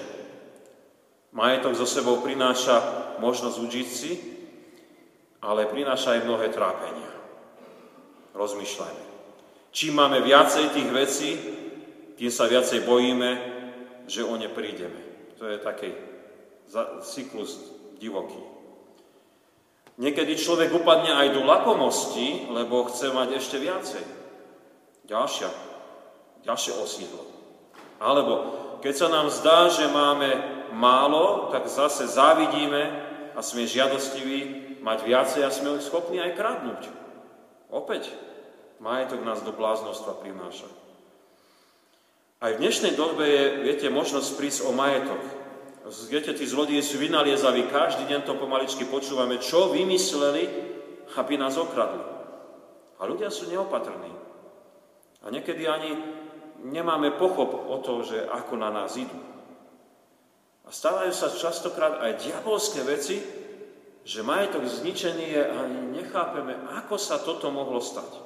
Majetok 1.32 1.72
zo 1.80 1.88
sebou 1.88 2.20
prináša 2.20 2.76
možnosť 3.24 3.56
užiť 3.64 3.88
si, 3.88 4.12
ale 5.40 5.64
prináša 5.64 6.20
aj 6.20 6.28
mnohé 6.28 6.52
trápenia. 6.52 7.08
Rozmýšľajme. 8.36 9.04
Čím 9.72 9.96
máme 9.96 10.20
viacej 10.20 10.76
tých 10.76 10.90
vecí, 10.92 11.30
tým 12.20 12.28
sa 12.28 12.52
viacej 12.52 12.84
bojíme, 12.84 13.30
že 14.04 14.28
o 14.28 14.36
ne 14.36 14.52
prídeme. 14.52 15.00
To 15.40 15.48
je 15.48 15.56
taký 15.56 15.96
cyklus 17.00 17.72
divoký. 17.96 18.44
Niekedy 19.96 20.36
človek 20.36 20.68
upadne 20.76 21.16
aj 21.16 21.32
do 21.32 21.48
lakomosti, 21.48 22.44
lebo 22.52 22.92
chce 22.92 23.08
mať 23.16 23.40
ešte 23.40 23.56
viacej. 23.56 24.15
Ďalšia, 25.06 25.48
ďalšie 26.42 26.72
osídlo. 26.82 27.22
Alebo 28.02 28.34
keď 28.82 28.94
sa 28.94 29.08
nám 29.08 29.30
zdá, 29.30 29.70
že 29.70 29.86
máme 29.86 30.34
málo, 30.74 31.48
tak 31.54 31.70
zase 31.70 32.10
závidíme 32.10 32.82
a 33.32 33.40
sme 33.40 33.70
žiadostiví 33.70 34.66
mať 34.82 34.98
viacej 35.06 35.42
a 35.46 35.50
sme 35.54 35.78
schopní 35.78 36.18
aj 36.18 36.36
kradnúť. 36.36 36.82
Opäť, 37.70 38.10
majetok 38.82 39.22
nás 39.22 39.42
do 39.42 39.54
bláznostva 39.54 40.18
prináša. 40.18 40.68
Aj 42.36 42.52
v 42.52 42.60
dnešnej 42.60 42.98
dobe 42.98 43.24
je, 43.24 43.44
viete, 43.64 43.88
možnosť 43.88 44.36
prísť 44.36 44.60
o 44.68 44.70
majetok. 44.76 45.22
Viete, 46.10 46.34
tí 46.34 46.44
zlodiji 46.44 46.82
sú 46.82 46.98
vynaliezaví, 46.98 47.70
každý 47.70 48.10
deň 48.10 48.26
to 48.26 48.36
pomaličky 48.36 48.84
počúvame, 48.90 49.38
čo 49.38 49.70
vymysleli, 49.70 50.44
aby 51.14 51.34
nás 51.38 51.54
okradli. 51.56 52.02
A 52.98 53.02
ľudia 53.06 53.30
sú 53.30 53.48
neopatrní. 53.48 54.15
A 55.26 55.34
niekedy 55.34 55.66
ani 55.66 55.90
nemáme 56.62 57.18
pochop 57.18 57.50
o 57.50 57.82
to, 57.82 58.06
že 58.06 58.30
ako 58.30 58.54
na 58.54 58.70
nás 58.70 58.94
idú. 58.94 59.18
A 60.66 60.70
stávajú 60.70 61.10
sa 61.10 61.34
častokrát 61.34 61.98
aj 61.98 62.22
diabolské 62.22 62.86
veci, 62.86 63.18
že 64.06 64.22
majetok 64.22 64.62
zničený 64.70 65.26
je 65.34 65.42
a 65.42 65.58
nechápeme, 65.98 66.54
ako 66.78 66.94
sa 66.94 67.18
toto 67.18 67.50
mohlo 67.50 67.82
stať. 67.82 68.22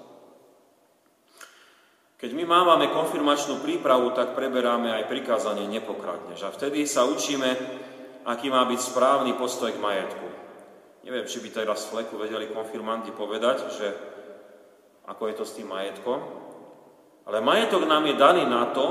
Keď 2.20 2.36
my 2.36 2.44
máme 2.44 2.92
konfirmačnú 2.92 3.64
prípravu, 3.64 4.12
tak 4.12 4.36
preberáme 4.36 4.92
aj 4.92 5.08
prikázanie 5.08 5.64
nepokradneš. 5.72 6.44
A 6.44 6.52
vtedy 6.52 6.84
sa 6.84 7.08
učíme, 7.08 7.48
aký 8.28 8.52
má 8.52 8.68
byť 8.68 8.76
správny 8.76 9.32
postoj 9.40 9.72
k 9.72 9.80
majetku. 9.80 10.28
Neviem, 11.08 11.24
či 11.24 11.40
by 11.40 11.48
teraz 11.48 11.88
fleku 11.88 12.20
vedeli 12.20 12.52
konfirmanti 12.52 13.08
povedať, 13.08 13.56
že 13.72 13.88
ako 15.08 15.32
je 15.32 15.34
to 15.40 15.44
s 15.48 15.56
tým 15.56 15.72
majetkom. 15.72 16.49
Ale 17.30 17.46
majetok 17.46 17.86
nám 17.86 18.10
je 18.10 18.18
daný 18.18 18.42
na 18.42 18.74
to, 18.74 18.86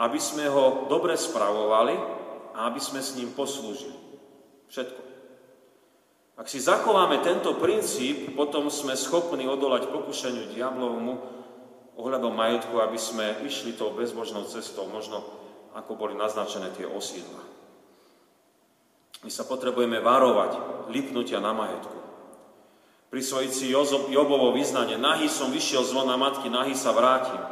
aby 0.00 0.16
sme 0.16 0.48
ho 0.48 0.88
dobre 0.88 1.12
spravovali 1.20 1.92
a 2.56 2.64
aby 2.72 2.80
sme 2.80 3.04
s 3.04 3.12
ním 3.20 3.36
poslúžili. 3.36 3.92
Všetko. 4.72 5.00
Ak 6.40 6.48
si 6.48 6.56
zachováme 6.56 7.20
tento 7.20 7.52
princíp, 7.60 8.32
potom 8.32 8.72
sme 8.72 8.96
schopní 8.96 9.44
odolať 9.44 9.92
pokušeniu 9.92 10.48
diablovmu 10.56 11.12
ohľadom 12.00 12.32
majetku, 12.32 12.80
aby 12.80 12.96
sme 12.96 13.44
išli 13.44 13.76
tou 13.76 13.92
bezbožnou 13.92 14.48
cestou, 14.48 14.88
možno 14.88 15.20
ako 15.76 16.00
boli 16.00 16.16
naznačené 16.16 16.72
tie 16.72 16.88
osídla. 16.88 17.44
My 19.20 19.28
sa 19.28 19.44
potrebujeme 19.44 20.00
varovať 20.00 20.52
lipnutia 20.88 21.44
na 21.44 21.52
majetku. 21.52 21.99
Prisvojiť 23.10 23.50
si 23.50 23.66
Jobovo 24.14 24.54
vyznanie, 24.54 24.94
nahý 24.94 25.26
som 25.26 25.50
vyšiel 25.50 25.82
z 25.82 25.98
na 25.98 26.14
matky, 26.14 26.46
nahý 26.46 26.78
sa 26.78 26.94
vrátim. 26.94 27.42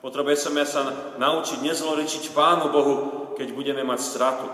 Potrebujeme 0.00 0.64
sa 0.64 1.14
naučiť 1.20 1.60
nezlorečiť 1.60 2.32
Pánu 2.32 2.72
Bohu, 2.72 2.94
keď 3.36 3.52
budeme 3.52 3.84
mať 3.84 4.00
stratu. 4.00 4.48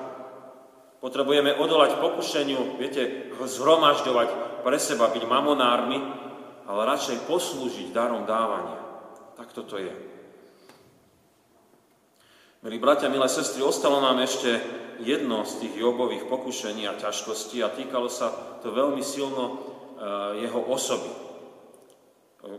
Potrebujeme 0.98 1.54
odolať 1.54 2.02
pokušeniu, 2.02 2.80
viete, 2.80 3.30
zhromažďovať 3.36 4.60
pre 4.66 4.78
seba, 4.80 5.12
byť 5.12 5.22
mamonármi, 5.22 5.98
ale 6.66 6.80
radšej 6.88 7.30
poslúžiť 7.30 7.94
darom 7.94 8.26
dávania. 8.26 8.80
Tak 9.38 9.54
toto 9.54 9.78
je. 9.78 9.92
Milí 12.64 12.80
bratia, 12.80 13.12
milé 13.12 13.28
sestry, 13.28 13.60
ostalo 13.60 14.00
nám 14.00 14.24
ešte 14.24 14.56
jedno 15.04 15.44
z 15.44 15.62
tých 15.62 15.74
Jobových 15.76 16.24
pokušení 16.24 16.88
a 16.88 16.96
ťažkostí 16.96 17.60
a 17.60 17.68
týkalo 17.68 18.08
sa 18.08 18.32
to 18.64 18.72
veľmi 18.72 19.04
silno 19.04 19.73
jeho 20.40 20.60
osoby. 20.70 21.12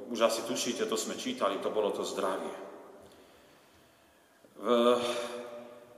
Už 0.10 0.20
asi 0.26 0.42
tušíte, 0.50 0.90
to 0.90 0.98
sme 0.98 1.14
čítali, 1.14 1.62
to 1.62 1.70
bolo 1.70 1.94
to 1.94 2.02
zdravie. 2.02 2.54
V 4.56 4.98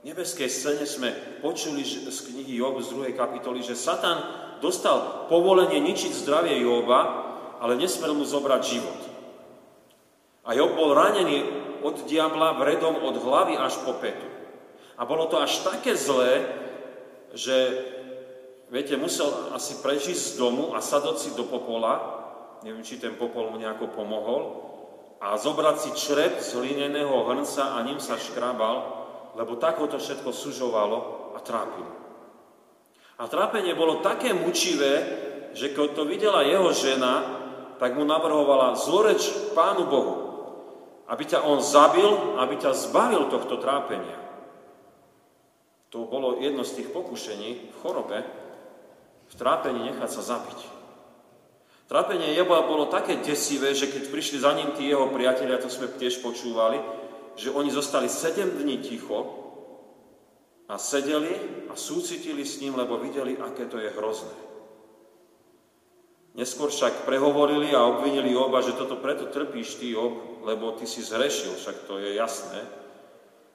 nebeskej 0.04 0.50
scéne 0.50 0.84
sme 0.84 1.40
počuli 1.40 1.86
z 1.86 2.18
knihy 2.28 2.60
Job 2.60 2.76
z 2.84 2.92
2. 2.92 3.16
kapitoly, 3.16 3.64
že 3.64 3.78
Satan 3.78 4.20
dostal 4.60 5.30
povolenie 5.32 5.80
ničiť 5.80 6.12
zdravie 6.12 6.60
Joba, 6.60 7.00
ale 7.58 7.80
nesmel 7.80 8.12
mu 8.12 8.28
zobrať 8.28 8.62
život. 8.62 9.00
A 10.44 10.52
Job 10.52 10.76
bol 10.76 10.92
ranený 10.92 11.44
od 11.80 12.04
diabla 12.10 12.58
vredom 12.58 12.98
od 13.04 13.16
hlavy 13.16 13.54
až 13.56 13.78
po 13.86 13.94
petu. 13.96 14.26
A 14.98 15.06
bolo 15.06 15.30
to 15.30 15.38
až 15.38 15.62
také 15.62 15.94
zlé, 15.94 16.42
že, 17.30 17.86
viete, 18.70 18.96
musel 18.96 19.52
asi 19.52 19.80
prežiť 19.80 20.16
z 20.16 20.30
domu 20.38 20.72
a 20.76 20.80
sadať 20.80 21.16
si 21.18 21.30
do 21.34 21.44
popola, 21.44 21.98
neviem, 22.64 22.84
či 22.84 23.00
ten 23.00 23.16
popol 23.16 23.50
mu 23.52 23.56
nejako 23.58 23.92
pomohol, 23.92 24.42
a 25.18 25.34
zobrať 25.34 25.76
si 25.82 25.90
črep 25.98 26.38
z 26.38 26.54
hlineného 26.54 27.26
hrnca 27.26 27.74
a 27.74 27.82
ním 27.82 27.98
sa 27.98 28.14
škrabal, 28.14 28.76
lebo 29.34 29.58
tak 29.58 29.82
ho 29.82 29.90
to 29.90 29.98
všetko 29.98 30.30
sužovalo 30.30 31.30
a 31.34 31.42
trápilo. 31.42 31.92
A 33.18 33.26
trápenie 33.26 33.74
bolo 33.74 33.98
také 33.98 34.30
mučivé, 34.30 34.94
že 35.58 35.74
keď 35.74 35.98
to 35.98 36.06
videla 36.06 36.46
jeho 36.46 36.70
žena, 36.70 37.14
tak 37.82 37.98
mu 37.98 38.06
navrhovala 38.06 38.78
zloreč 38.78 39.26
Pánu 39.58 39.90
Bohu 39.90 40.28
aby 41.08 41.24
ťa 41.24 41.40
on 41.48 41.58
zabil, 41.64 42.36
aby 42.36 42.54
ťa 42.60 42.76
zbavil 42.76 43.32
tohto 43.32 43.56
trápenia. 43.56 44.16
To 45.88 46.04
bolo 46.04 46.36
jedno 46.36 46.60
z 46.68 46.80
tých 46.80 46.88
pokušení 46.92 47.72
v 47.72 47.76
chorobe, 47.80 48.18
v 49.28 49.34
trápení 49.36 49.92
nechať 49.92 50.10
sa 50.10 50.22
zabiť. 50.36 50.60
Trápenie 51.88 52.36
Joba 52.36 52.68
bolo 52.68 52.92
také 52.92 53.16
desivé, 53.24 53.72
že 53.72 53.88
keď 53.88 54.12
prišli 54.12 54.44
za 54.44 54.52
ním 54.52 54.76
tí 54.76 54.92
jeho 54.92 55.08
priatelia, 55.08 55.56
to 55.56 55.72
sme 55.72 55.88
tiež 55.96 56.20
počúvali, 56.20 56.76
že 57.32 57.48
oni 57.48 57.72
zostali 57.72 58.12
7 58.12 58.60
dní 58.60 58.76
ticho 58.84 59.18
a 60.68 60.76
sedeli 60.76 61.32
a 61.72 61.74
súcitili 61.76 62.44
s 62.44 62.60
ním, 62.60 62.76
lebo 62.76 63.00
videli, 63.00 63.40
aké 63.40 63.64
to 63.64 63.80
je 63.80 63.88
hrozné. 63.96 64.36
Neskôr 66.36 66.68
však 66.68 67.08
prehovorili 67.08 67.72
a 67.72 67.88
obvinili 67.88 68.36
Joba, 68.36 68.60
že 68.60 68.76
toto 68.76 69.00
preto 69.00 69.32
trpíš 69.32 69.80
ty, 69.80 69.96
Job, 69.96 70.44
lebo 70.44 70.76
ty 70.76 70.84
si 70.84 71.00
zrešil, 71.00 71.56
však 71.56 71.88
to 71.88 71.96
je 71.98 72.20
jasné. 72.20 72.68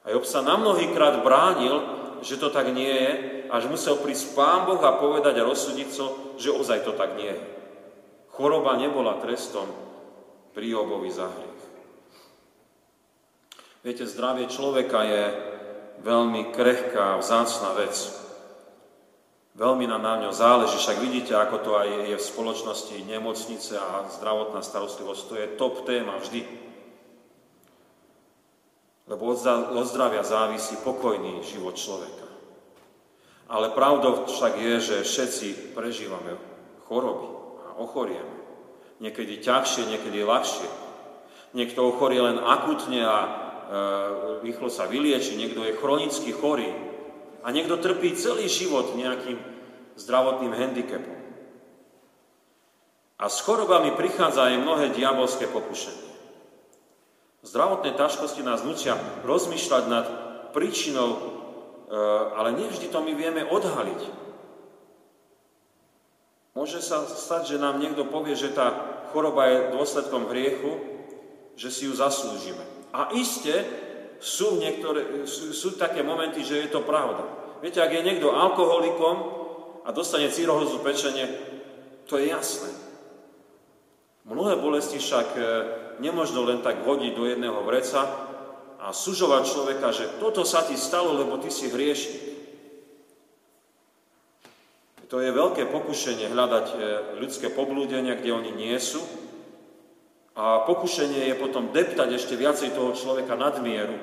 A 0.03 0.11
Job 0.11 0.25
sa 0.25 0.41
na 0.41 0.57
mnohýkrát 0.57 1.21
bránil, 1.21 1.79
že 2.23 2.39
to 2.39 2.49
tak 2.49 2.71
nie 2.71 2.89
je, 2.89 3.11
až 3.51 3.69
musel 3.69 3.99
prísť 3.99 4.33
Pán 4.33 4.65
Boh 4.65 4.79
a 4.81 4.97
povedať 4.97 5.37
a 5.37 5.47
rozsúdiť 5.47 5.89
so, 5.91 6.33
že 6.39 6.49
ozaj 6.49 6.87
to 6.87 6.95
tak 6.95 7.19
nie 7.19 7.29
je. 7.29 7.41
Choroba 8.33 8.73
nebola 8.79 9.21
trestom 9.21 9.69
pri 10.57 10.65
Jobovi 10.73 11.11
za 11.13 11.29
hriech. 11.29 11.63
Viete, 13.83 14.07
zdravie 14.07 14.47
človeka 14.47 15.03
je 15.03 15.23
veľmi 16.01 16.55
krehká, 16.55 17.19
vzácná 17.19 17.75
vec. 17.75 17.93
Veľmi 19.53 19.85
na 19.85 19.99
ňo 20.01 20.33
záleží, 20.33 20.79
však 20.81 20.97
vidíte, 20.97 21.37
ako 21.37 21.57
to 21.61 21.71
aj 21.77 21.89
je 22.09 22.17
v 22.17 22.29
spoločnosti 22.33 22.95
nemocnice 23.05 23.77
a 23.77 24.09
zdravotná 24.17 24.65
starostlivosť. 24.65 25.21
To 25.29 25.33
je 25.37 25.53
top 25.61 25.85
téma 25.85 26.17
vždy. 26.17 26.41
Lebo 29.03 29.35
od 29.35 29.83
zdravia 29.83 30.23
závisí 30.23 30.79
pokojný 30.79 31.43
život 31.43 31.75
človeka. 31.75 32.23
Ale 33.51 33.75
pravdou 33.75 34.23
však 34.23 34.55
je, 34.55 34.75
že 34.79 34.95
všetci 35.03 35.75
prežívame 35.75 36.39
choroby 36.87 37.27
a 37.67 37.69
ochorieme. 37.83 38.35
Niekedy 39.03 39.43
ťažšie, 39.43 39.91
niekedy 39.91 40.23
ľahšie. 40.23 40.69
Niekto 41.51 41.91
ochorie 41.91 42.23
len 42.23 42.39
akutne 42.39 43.03
a 43.03 43.17
e, 43.19 43.29
rýchlo 44.47 44.71
sa 44.71 44.87
vylieči, 44.87 45.35
niekto 45.35 45.67
je 45.67 45.77
chronicky 45.77 46.31
chorý 46.31 46.71
a 47.43 47.51
niekto 47.51 47.77
trpí 47.77 48.15
celý 48.15 48.47
život 48.47 48.95
nejakým 48.95 49.37
zdravotným 49.99 50.55
handicapom. 50.55 51.19
A 53.19 53.29
s 53.29 53.43
chorobami 53.43 53.93
prichádza 53.93 54.49
aj 54.49 54.63
mnohé 54.63 54.85
diabolské 54.95 55.45
pokušenie. 55.51 56.12
Zdravotné 57.43 57.99
ťažkosti 57.99 58.39
nás 58.39 58.63
nutia 58.63 58.95
rozmýšľať 59.27 59.83
nad 59.91 60.05
príčinou, 60.55 61.09
e, 61.11 61.19
ale 62.39 62.55
nevždy 62.55 62.87
to 62.87 63.03
my 63.03 63.11
vieme 63.11 63.43
odhaliť. 63.43 64.01
Môže 66.55 66.79
sa 66.79 67.03
stať, 67.03 67.57
že 67.57 67.61
nám 67.61 67.83
niekto 67.83 68.07
povie, 68.07 68.39
že 68.39 68.55
tá 68.55 68.71
choroba 69.11 69.51
je 69.51 69.75
dôsledkom 69.75 70.31
hriechu, 70.31 70.79
že 71.59 71.67
si 71.67 71.91
ju 71.91 71.93
zaslúžime. 71.93 72.63
A 72.95 73.11
iste 73.11 73.51
sú, 74.23 74.63
niektoré, 74.63 75.27
sú, 75.27 75.51
sú 75.51 75.69
také 75.75 75.99
momenty, 75.99 76.47
že 76.47 76.63
je 76.63 76.69
to 76.71 76.79
pravda. 76.87 77.27
Viete, 77.59 77.83
ak 77.83 77.91
je 77.91 78.07
niekto 78.07 78.31
alkoholikom 78.31 79.15
a 79.83 79.91
dostane 79.91 80.31
círohozu 80.31 80.79
pečenie, 80.79 81.27
to 82.07 82.15
je 82.15 82.31
jasné. 82.31 82.71
Mnohé 84.23 84.55
bolesti 84.55 84.95
však 84.95 85.27
e, 85.35 85.43
nemožno 86.01 86.45
len 86.47 86.63
tak 86.65 86.81
hodiť 86.81 87.11
do 87.13 87.27
jedného 87.27 87.59
vreca 87.65 88.05
a 88.83 88.91
sužovať 88.91 89.43
človeka, 89.47 89.87
že 89.93 90.05
toto 90.17 90.47
sa 90.47 90.65
ti 90.65 90.77
stalo, 90.79 91.13
lebo 91.15 91.37
ty 91.39 91.53
si 91.53 91.69
hriešnik. 91.69 92.33
To 95.13 95.21
je 95.21 95.29
veľké 95.29 95.69
pokušenie 95.69 96.33
hľadať 96.33 96.65
e, 96.73 96.75
ľudské 97.21 97.53
poblúdenia, 97.53 98.17
kde 98.17 98.33
oni 98.33 98.49
nie 98.49 98.73
sú. 98.81 98.97
A 100.33 100.65
pokušenie 100.65 101.29
je 101.29 101.37
potom 101.37 101.69
deptať 101.69 102.17
ešte 102.17 102.33
viacej 102.33 102.73
toho 102.73 102.97
človeka 102.97 103.37
nadmieru. 103.37 103.93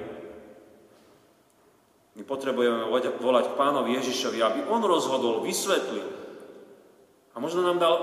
My 2.15 2.23
potrebujeme 2.23 2.87
volať 3.19 3.45
k 3.51 3.59
pánovi 3.59 3.99
Ježišovi, 3.99 4.39
aby 4.39 4.61
on 4.71 4.87
rozhodol, 4.87 5.43
vysvetlil. 5.43 6.07
A 7.35 7.37
možno 7.43 7.67
nám 7.67 7.83
dal 7.83 7.95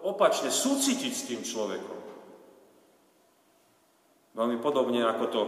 opačne 0.00 0.48
súcitiť 0.48 1.12
s 1.12 1.26
tým 1.28 1.40
človekom. 1.44 2.01
Veľmi 4.32 4.56
podobne, 4.64 5.04
ako 5.04 5.24
to 5.28 5.42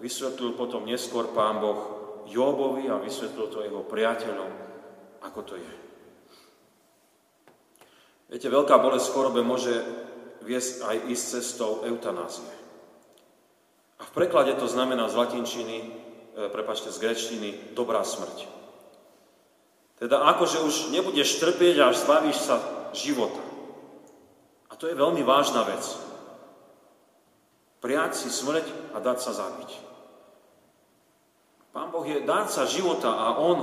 vysvetlil 0.00 0.56
potom 0.56 0.88
neskôr 0.88 1.28
pán 1.36 1.60
Boh 1.60 1.80
Jobovi 2.24 2.88
a 2.88 2.96
vysvetlil 2.96 3.46
to 3.52 3.60
jeho 3.60 3.84
priateľom, 3.84 4.50
ako 5.20 5.40
to 5.44 5.54
je. 5.60 5.72
Viete, 8.32 8.48
veľká 8.48 8.80
bolesť 8.80 9.12
v 9.12 9.14
chorobe 9.14 9.40
môže 9.44 9.84
viesť 10.40 10.88
aj 10.88 10.96
ísť 11.12 11.24
cestou 11.38 11.84
eutanázie. 11.84 12.48
A 14.00 14.02
v 14.08 14.14
preklade 14.16 14.56
to 14.56 14.64
znamená 14.64 15.06
z 15.12 15.20
latinčiny, 15.20 15.76
e, 15.80 15.86
prepačte, 16.48 16.88
z 16.88 16.98
grečtiny, 16.98 17.76
dobrá 17.76 18.00
smrť. 18.02 18.48
Teda 20.00 20.24
akože 20.34 20.64
už 20.64 20.74
nebudeš 20.90 21.38
trpieť 21.38 21.92
až 21.92 21.94
zbavíš 22.02 22.38
sa 22.40 22.56
života. 22.96 23.40
A 24.68 24.74
to 24.74 24.90
je 24.90 24.98
veľmi 24.98 25.22
vážna 25.22 25.62
vec 25.68 25.84
prijať 27.84 28.16
si 28.16 28.32
smrť 28.32 28.96
a 28.96 28.98
dať 29.04 29.18
sa 29.20 29.36
zabiť. 29.36 29.70
Pán 31.76 31.92
Boh 31.92 32.08
je 32.08 32.24
dárca 32.24 32.64
života 32.64 33.12
a 33.12 33.36
On 33.36 33.58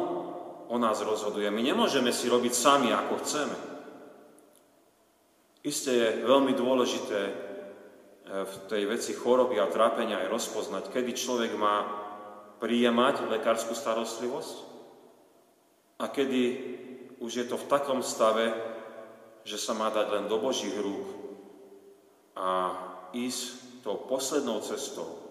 o 0.69 0.77
nás 0.77 1.01
rozhoduje. 1.01 1.49
My 1.49 1.65
nemôžeme 1.65 2.13
si 2.13 2.29
robiť 2.29 2.53
sami, 2.53 2.93
ako 2.93 3.17
chceme. 3.25 3.57
Isté 5.65 5.91
je 5.97 6.07
veľmi 6.21 6.53
dôležité 6.53 7.19
e, 7.25 7.33
v 8.45 8.55
tej 8.69 8.83
veci 8.85 9.17
choroby 9.17 9.57
a 9.57 9.69
trápenia 9.69 10.21
aj 10.21 10.33
rozpoznať, 10.33 10.83
kedy 10.93 11.17
človek 11.17 11.53
má 11.57 11.85
príjemať 12.61 13.25
lekárskú 13.25 13.73
starostlivosť 13.73 14.57
a 15.97 16.05
kedy 16.09 16.41
už 17.21 17.31
je 17.41 17.45
to 17.49 17.57
v 17.57 17.69
takom 17.69 18.01
stave, 18.05 18.53
že 19.45 19.57
sa 19.57 19.73
má 19.73 19.89
dať 19.89 20.07
len 20.13 20.25
do 20.29 20.37
Božích 20.41 20.73
rúk 20.77 21.09
a 22.37 22.73
ísť 23.13 23.70
tou 23.81 23.97
poslednou 24.05 24.61
cestou 24.61 25.21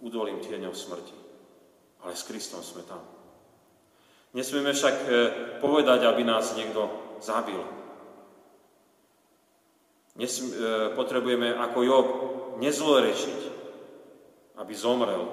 údolím 0.00 0.40
tieňov 0.40 0.74
smrti. 0.74 1.16
Ale 2.06 2.12
s 2.14 2.26
Kristom 2.26 2.62
sme 2.62 2.86
tam. 2.86 3.02
Nesmieme 4.36 4.76
však 4.76 4.96
e, 5.00 5.08
povedať, 5.64 6.04
aby 6.04 6.20
nás 6.20 6.52
niekto 6.52 6.92
zabil. 7.24 7.58
Nesm- 10.20 10.52
e, 10.52 10.92
potrebujeme 10.92 11.56
ako 11.56 11.78
Job 11.80 12.06
nezlorečiť, 12.60 13.40
aby 14.60 14.72
zomrel, 14.76 15.24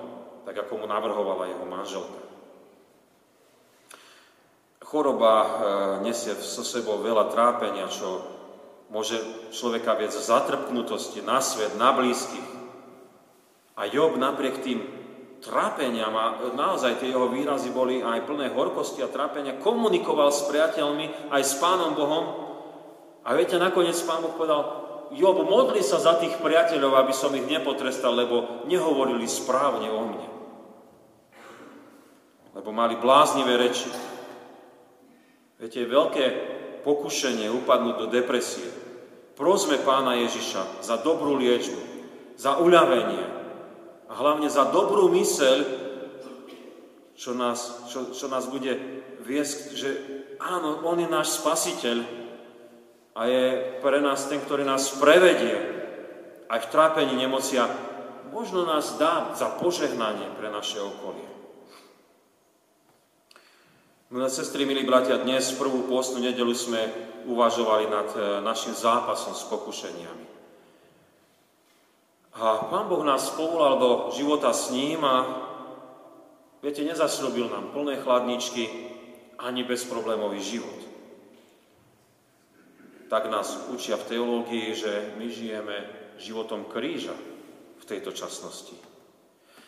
tak 0.47 0.55
ako 0.55 0.83
mu 0.83 0.85
navrhovala 0.87 1.51
jeho 1.51 1.65
manželka. 1.67 2.21
Choroba 4.87 5.33
e, 5.35 5.49
nesie 6.07 6.31
so 6.39 6.63
sebou 6.63 7.03
veľa 7.03 7.27
trápenia, 7.27 7.91
čo 7.91 8.23
môže 8.87 9.19
človeka 9.51 9.99
viec 9.99 10.15
zatrpknutosti 10.15 11.25
na 11.25 11.43
svet, 11.43 11.75
na 11.75 11.91
blízkych, 11.91 12.62
a 13.73 13.89
Job 13.89 14.17
napriek 14.17 14.61
tým 14.61 14.79
trápeniam 15.43 16.15
a 16.15 16.39
naozaj 16.55 17.03
tie 17.03 17.11
jeho 17.11 17.27
výrazy 17.27 17.73
boli 17.75 17.99
aj 17.99 18.23
plné 18.23 18.53
horkosti 18.55 19.03
a 19.03 19.11
trápenia, 19.11 19.59
komunikoval 19.59 20.31
s 20.31 20.47
priateľmi 20.47 21.33
aj 21.33 21.41
s 21.43 21.53
Pánom 21.59 21.91
Bohom. 21.97 22.25
A 23.27 23.35
viete, 23.35 23.59
nakoniec 23.59 23.95
Pán 24.07 24.23
Boh 24.23 24.35
povedal, 24.35 24.83
Job, 25.13 25.37
modli 25.45 25.83
sa 25.83 25.99
za 26.01 26.17
tých 26.17 26.39
priateľov, 26.41 26.95
aby 26.97 27.13
som 27.13 27.35
ich 27.35 27.45
nepotrestal, 27.45 28.15
lebo 28.17 28.65
nehovorili 28.65 29.27
správne 29.27 29.91
o 29.91 30.01
mne. 30.09 30.27
Lebo 32.55 32.69
mali 32.71 32.97
bláznivé 32.97 33.59
reči. 33.59 33.89
Viete, 35.59 35.85
veľké 35.85 36.25
pokušenie 36.81 37.51
upadnúť 37.63 37.95
do 37.99 38.07
depresie. 38.09 38.67
Prosme 39.33 39.81
Pána 39.81 40.17
Ježiša 40.23 40.83
za 40.85 40.95
dobrú 41.01 41.37
liečbu, 41.39 41.81
za 42.37 42.57
uľavenie, 42.57 43.42
a 44.07 44.13
hlavne 44.13 44.47
za 44.51 44.67
dobrú 44.69 45.07
myseľ, 45.11 45.57
čo 47.13 47.31
nás, 47.37 47.87
čo, 47.87 48.11
čo 48.11 48.25
nás 48.27 48.49
bude 48.49 48.75
viesť, 49.23 49.59
že 49.77 49.89
áno, 50.41 50.83
On 50.83 50.99
je 50.99 51.07
náš 51.07 51.39
spasiteľ 51.39 52.03
a 53.13 53.21
je 53.29 53.43
pre 53.79 54.01
nás 54.01 54.25
ten, 54.27 54.41
ktorý 54.41 54.65
nás 54.65 54.97
prevedie 54.97 55.55
aj 56.49 56.59
v 56.67 56.71
trápení 56.73 57.13
nemocia, 57.15 57.69
možno 58.33 58.65
nás 58.65 58.97
dá 58.97 59.31
za 59.37 59.53
požehnanie 59.61 60.33
pre 60.35 60.49
naše 60.49 60.81
okolie. 60.81 61.33
Milé 64.13 64.29
sestry, 64.29 64.69
milí 64.69 64.85
bratia, 64.85 65.17
dnes 65.17 65.57
prvú 65.57 65.89
pôstnu 65.89 66.21
nedelu 66.21 66.53
sme 66.53 66.77
uvažovali 67.25 67.89
nad 67.89 68.09
eh, 68.13 68.21
našim 68.45 68.77
zápasom 68.77 69.33
s 69.33 69.41
pokušeniami. 69.49 70.22
A 72.33 72.65
Pán 72.69 72.89
Boh 72.89 73.05
nás 73.05 73.29
povolal 73.33 73.77
do 73.77 73.91
života 74.17 74.49
s 74.49 74.73
ním 74.73 75.05
a 75.05 75.43
Viete, 76.63 76.79
nezasľúbil 76.87 77.51
nám 77.51 77.75
plné 77.75 77.99
chladničky 77.99 78.63
ani 79.35 79.67
bezproblémový 79.67 80.39
život. 80.39 80.79
Tak 83.11 83.27
nás 83.27 83.67
učia 83.67 83.99
v 83.99 84.07
teológii, 84.07 84.71
že 84.71 85.11
my 85.19 85.27
žijeme 85.27 85.75
životom 86.23 86.63
kríža 86.71 87.11
v 87.77 87.83
tejto 87.83 88.15
časnosti. 88.15 88.79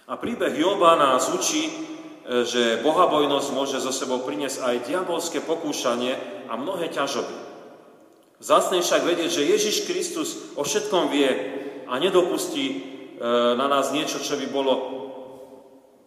A 0.08 0.15
príbeh 0.15 0.56
Joba 0.56 0.95
nás 0.95 1.28
učí, 1.36 1.67
že 2.47 2.80
bohabojnosť 2.80 3.49
môže 3.51 3.84
zo 3.84 3.91
sebou 3.91 4.23
priniesť 4.23 4.63
aj 4.63 4.88
diabolské 4.88 5.43
pokúšanie 5.43 6.15
a 6.47 6.56
mnohé 6.56 6.95
ťažoby. 6.95 7.36
Zácne 8.39 8.80
však 8.80 9.04
vedieť, 9.04 9.36
že 9.36 9.51
Ježiš 9.51 9.84
Kristus 9.84 10.56
o 10.56 10.63
všetkom 10.63 11.12
vie 11.12 11.30
a 11.88 11.93
nedopustí 12.00 12.65
e, 12.69 12.76
na 13.56 13.67
nás 13.69 13.93
niečo, 13.93 14.21
čo 14.21 14.38
by 14.38 14.48
bolo 14.50 14.74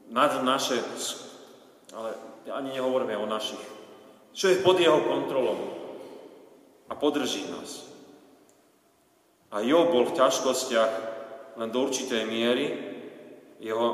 nad 0.09 0.41
naše, 0.41 0.81
ale 1.93 2.17
ani 2.49 2.75
nehovoríme 2.77 3.17
o 3.17 3.29
našich, 3.29 3.61
čo 4.33 4.49
je 4.49 4.65
pod 4.65 4.81
jeho 4.81 5.05
kontrolou 5.05 5.59
a 6.89 6.93
podrží 6.97 7.45
nás. 7.53 7.85
A 9.49 9.65
Job 9.65 9.93
bol 9.93 10.05
v 10.09 10.17
ťažkostiach 10.17 10.93
len 11.57 11.69
do 11.73 11.79
určitej 11.85 12.29
miery, 12.29 12.67
jeho 13.59 13.87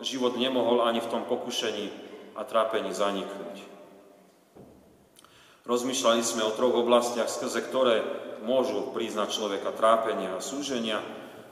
život 0.00 0.38
nemohol 0.38 0.82
ani 0.82 1.02
v 1.02 1.10
tom 1.10 1.22
pokušení 1.28 1.90
a 2.38 2.42
trápení 2.46 2.90
zaniknúť. 2.94 3.56
Rozmýšľali 5.62 6.22
sme 6.26 6.42
o 6.42 6.54
troch 6.54 6.74
oblastiach, 6.74 7.30
skrze 7.30 7.62
ktoré 7.62 8.02
môžu 8.42 8.90
priznať 8.90 9.30
človeka 9.30 9.70
trápenia 9.70 10.34
a 10.34 10.42
súženia 10.42 10.98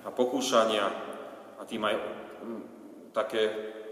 a 0.05 0.09
pokúšania 0.09 0.87
a 1.61 1.63
tým 1.69 1.85
aj 1.85 1.95
mm, 1.97 2.63
také 3.13 3.43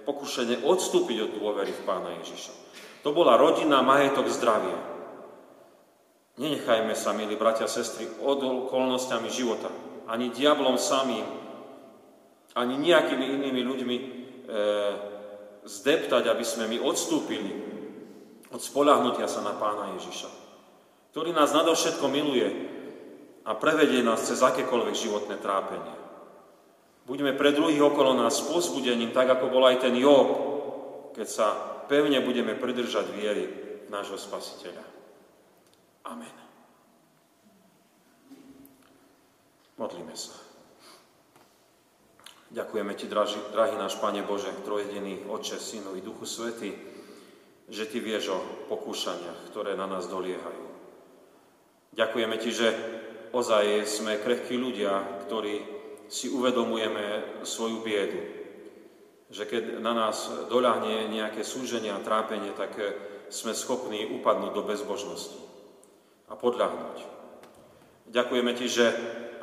pokušenie 0.08 0.64
odstúpiť 0.64 1.28
od 1.28 1.30
dôvery 1.36 1.68
v 1.68 1.84
Pána 1.84 2.16
Ježiša. 2.24 2.52
To 3.04 3.12
bola 3.12 3.36
rodina, 3.36 3.84
majetok, 3.84 4.32
zdravie. 4.32 4.72
Nenechajme 6.40 6.94
sa, 6.96 7.12
milí 7.12 7.36
bratia 7.36 7.68
a 7.68 7.70
sestry, 7.70 8.08
od 8.24 8.40
okolnostiami 8.40 9.28
života. 9.28 9.68
Ani 10.08 10.32
diablom 10.32 10.80
samým, 10.80 11.26
ani 12.56 12.74
nejakými 12.80 13.26
inými 13.36 13.60
ľuďmi 13.60 13.96
e, 13.98 14.04
zdeptať, 15.68 16.24
aby 16.24 16.44
sme 16.46 16.64
my 16.72 16.78
odstúpili 16.80 17.52
od 18.48 18.60
spolahnutia 18.64 19.28
sa 19.28 19.44
na 19.44 19.52
Pána 19.52 19.92
Ježiša, 20.00 20.30
ktorý 21.12 21.36
nás 21.36 21.52
nadovšetko 21.52 22.06
miluje 22.08 22.48
a 23.44 23.52
prevedie 23.52 24.00
nás 24.00 24.24
cez 24.24 24.40
akékoľvek 24.40 24.94
životné 24.96 25.36
trápenie. 25.36 25.97
Buďme 27.08 27.32
pre 27.32 27.56
druhých 27.56 27.80
okolo 27.80 28.12
nás 28.12 28.44
pozbudením, 28.44 29.16
tak 29.16 29.32
ako 29.32 29.48
bol 29.48 29.64
aj 29.64 29.80
ten 29.80 29.96
Job, 29.96 30.28
keď 31.16 31.24
sa 31.28 31.56
pevne 31.88 32.20
budeme 32.20 32.52
pridržať 32.52 33.08
viery 33.16 33.48
nášho 33.88 34.20
Spasiteľa. 34.20 34.84
Amen. 36.04 36.36
Modlíme 39.80 40.12
sa. 40.12 40.36
Ďakujeme 42.52 42.92
Ti, 42.92 43.08
drahý, 43.08 43.40
drahý 43.56 43.74
náš 43.80 43.96
Pane 43.96 44.20
Bože, 44.24 44.52
trojediný 44.68 45.24
Oče, 45.32 45.56
Synu 45.56 45.96
i 45.96 46.04
Duchu 46.04 46.28
Svety, 46.28 46.76
že 47.72 47.88
Ty 47.88 47.98
vieš 48.04 48.36
o 48.36 48.38
pokúšaniach, 48.68 49.48
ktoré 49.48 49.80
na 49.80 49.88
nás 49.88 50.04
doliehajú. 50.12 50.66
Ďakujeme 51.96 52.36
Ti, 52.36 52.50
že 52.52 52.68
ozaj 53.32 53.88
sme 53.88 54.20
krehkí 54.20 54.60
ľudia, 54.60 55.24
ktorí 55.24 55.77
si 56.08 56.32
uvedomujeme 56.32 57.38
svoju 57.44 57.84
biedu. 57.84 58.20
Že 59.28 59.44
keď 59.44 59.62
na 59.84 59.92
nás 59.92 60.32
doľahne 60.48 61.12
nejaké 61.12 61.44
súženie 61.44 61.92
a 61.92 62.00
trápenie, 62.00 62.56
tak 62.56 62.72
eh, 62.80 62.96
sme 63.28 63.52
schopní 63.52 64.08
upadnúť 64.08 64.52
do 64.56 64.64
bezbožnosti 64.64 65.36
a 66.28 66.34
podľahnúť. 66.36 66.96
Ďakujeme 68.08 68.52
Ti, 68.56 68.66
že 68.72 68.86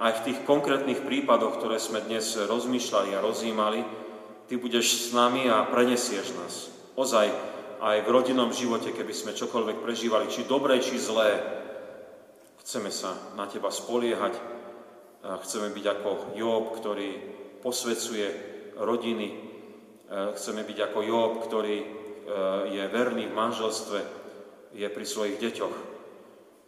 aj 0.02 0.12
v 0.22 0.24
tých 0.26 0.40
konkrétnych 0.50 1.06
prípadoch, 1.06 1.62
ktoré 1.62 1.78
sme 1.78 2.02
dnes 2.02 2.34
rozmýšľali 2.34 3.14
a 3.14 3.24
rozjímali, 3.24 3.82
Ty 4.46 4.62
budeš 4.62 5.10
s 5.10 5.14
nami 5.14 5.50
a 5.50 5.66
prenesieš 5.70 6.34
nás. 6.38 6.70
Ozaj 6.98 7.30
aj 7.82 7.98
v 8.06 8.14
rodinnom 8.14 8.50
živote, 8.54 8.94
keby 8.94 9.14
sme 9.14 9.38
čokoľvek 9.38 9.82
prežívali, 9.82 10.30
či 10.30 10.50
dobré, 10.50 10.82
či 10.82 10.98
zlé, 10.98 11.42
chceme 12.66 12.90
sa 12.90 13.14
na 13.38 13.46
Teba 13.46 13.70
spoliehať, 13.70 14.55
Chceme 15.26 15.74
byť 15.74 15.86
ako 15.90 16.10
Job, 16.38 16.78
ktorý 16.78 17.10
posvecuje 17.66 18.28
rodiny. 18.78 19.28
Chceme 20.38 20.62
byť 20.62 20.78
ako 20.92 21.00
Job, 21.02 21.34
ktorý 21.50 21.76
e, 21.82 21.88
je 22.70 22.84
verný 22.94 23.26
v 23.26 23.34
manželstve, 23.34 24.00
je 24.78 24.86
pri 24.86 25.06
svojich 25.06 25.42
deťoch, 25.42 25.76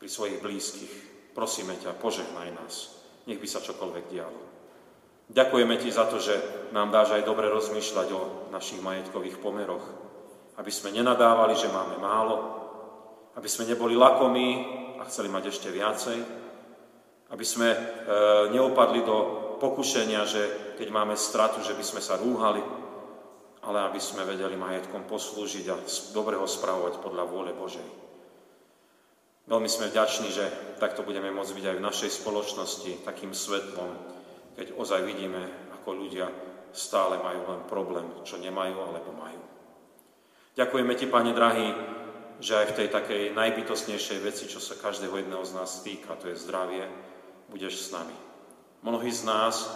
pri 0.01 0.09
svojich 0.09 0.41
blízkych. 0.41 0.93
Prosíme 1.37 1.77
ťa, 1.77 2.01
požehnaj 2.01 2.49
nás. 2.57 2.97
Nech 3.29 3.37
by 3.37 3.45
sa 3.45 3.61
čokoľvek 3.61 4.05
dialo. 4.09 4.41
Ďakujeme 5.29 5.75
ti 5.77 5.93
za 5.93 6.09
to, 6.09 6.17
že 6.17 6.33
nám 6.73 6.89
dáš 6.89 7.13
aj 7.13 7.27
dobre 7.27 7.51
rozmýšľať 7.51 8.07
o 8.15 8.49
našich 8.49 8.81
majetkových 8.81 9.37
pomeroch. 9.37 9.85
Aby 10.57 10.73
sme 10.73 10.97
nenadávali, 10.97 11.53
že 11.53 11.69
máme 11.69 12.01
málo, 12.01 12.57
aby 13.37 13.45
sme 13.45 13.69
neboli 13.69 13.93
lakomí 13.93 14.49
a 14.97 15.05
chceli 15.05 15.29
mať 15.29 15.53
ešte 15.53 15.69
viacej, 15.69 16.46
aby 17.31 17.45
sme 17.45 17.69
e, 17.73 17.77
neopadli 18.55 19.03
do 19.03 19.17
pokušenia, 19.59 20.21
že 20.23 20.41
keď 20.79 20.87
máme 20.93 21.15
stratu, 21.19 21.59
že 21.65 21.75
by 21.75 21.83
sme 21.83 22.01
sa 22.01 22.15
rúhali, 22.15 22.61
ale 23.67 23.83
aby 23.83 23.99
sme 23.99 24.23
vedeli 24.23 24.55
majetkom 24.55 25.03
poslúžiť 25.09 25.65
a 25.67 25.75
dobre 26.15 26.39
ho 26.39 26.47
spravovať 26.47 27.03
podľa 27.03 27.23
vôle 27.27 27.51
Božej. 27.51 27.83
Veľmi 29.47 29.67
sme 29.71 29.91
vďační, 29.91 30.27
že 30.31 30.45
takto 30.79 31.03
budeme 31.03 31.31
môcť 31.31 31.55
byť 31.55 31.65
aj 31.67 31.75
v 31.79 31.85
našej 31.87 32.11
spoločnosti 32.19 32.91
takým 33.07 33.31
svetlom, 33.31 33.91
keď 34.59 34.75
ozaj 34.75 35.07
vidíme, 35.07 35.71
ako 35.79 35.89
ľudia 35.95 36.27
stále 36.75 37.19
majú 37.19 37.47
len 37.47 37.61
problém, 37.67 38.07
čo 38.27 38.39
nemajú 38.39 38.75
alebo 38.75 39.11
majú. 39.15 39.39
Ďakujeme 40.59 40.93
Ti, 40.99 41.05
Pane 41.07 41.31
drahý, 41.31 41.69
že 42.43 42.59
aj 42.59 42.65
v 42.71 42.75
tej 42.75 42.87
takej 42.91 43.23
najbytostnejšej 43.33 44.19
veci, 44.19 44.51
čo 44.51 44.59
sa 44.59 44.77
každého 44.77 45.15
jedného 45.15 45.43
z 45.47 45.55
nás 45.55 45.79
týka, 45.79 46.19
to 46.19 46.27
je 46.27 46.37
zdravie, 46.37 46.85
budeš 47.49 47.87
s 47.87 47.91
nami. 47.91 48.15
Mnohí 48.83 49.11
z 49.11 49.23
nás 49.23 49.67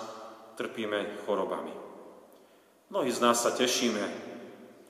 trpíme 0.55 1.23
chorobami. 1.25 1.73
Mnohí 2.91 3.12
z 3.12 3.19
nás 3.23 3.39
sa 3.39 3.55
tešíme 3.55 4.03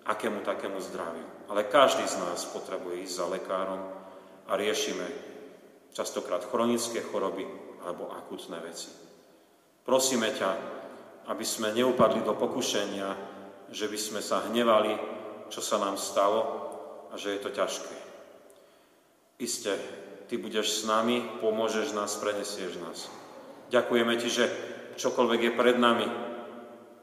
akému 0.06 0.42
takému 0.42 0.82
zdraviu. 0.82 1.28
Ale 1.48 1.70
každý 1.70 2.04
z 2.08 2.18
nás 2.18 2.48
potrebuje 2.50 3.06
ísť 3.06 3.16
za 3.16 3.26
lekárom 3.30 3.82
a 4.50 4.52
riešime 4.58 5.06
častokrát 5.94 6.42
chronické 6.48 7.04
choroby 7.04 7.46
alebo 7.86 8.10
akutné 8.10 8.58
veci. 8.64 8.90
Prosíme 9.86 10.32
ťa, 10.34 10.52
aby 11.30 11.46
sme 11.46 11.76
neupadli 11.76 12.22
do 12.26 12.34
pokušenia, 12.34 13.10
že 13.70 13.86
by 13.86 13.98
sme 13.98 14.22
sa 14.24 14.46
hnevali, 14.50 14.98
čo 15.52 15.62
sa 15.62 15.78
nám 15.78 16.00
stalo 16.00 16.40
a 17.12 17.18
že 17.20 17.38
je 17.38 17.40
to 17.44 17.50
ťažké. 17.52 17.96
Isté, 19.42 19.74
Ty 20.32 20.40
budeš 20.40 20.80
s 20.80 20.88
nami, 20.88 21.20
pomôžeš 21.44 21.92
nás, 21.92 22.16
prenesieš 22.16 22.80
nás. 22.80 23.12
Ďakujeme 23.68 24.16
Ti, 24.16 24.30
že 24.32 24.46
čokoľvek 24.96 25.40
je 25.44 25.52
pred 25.52 25.76
nami, 25.76 26.08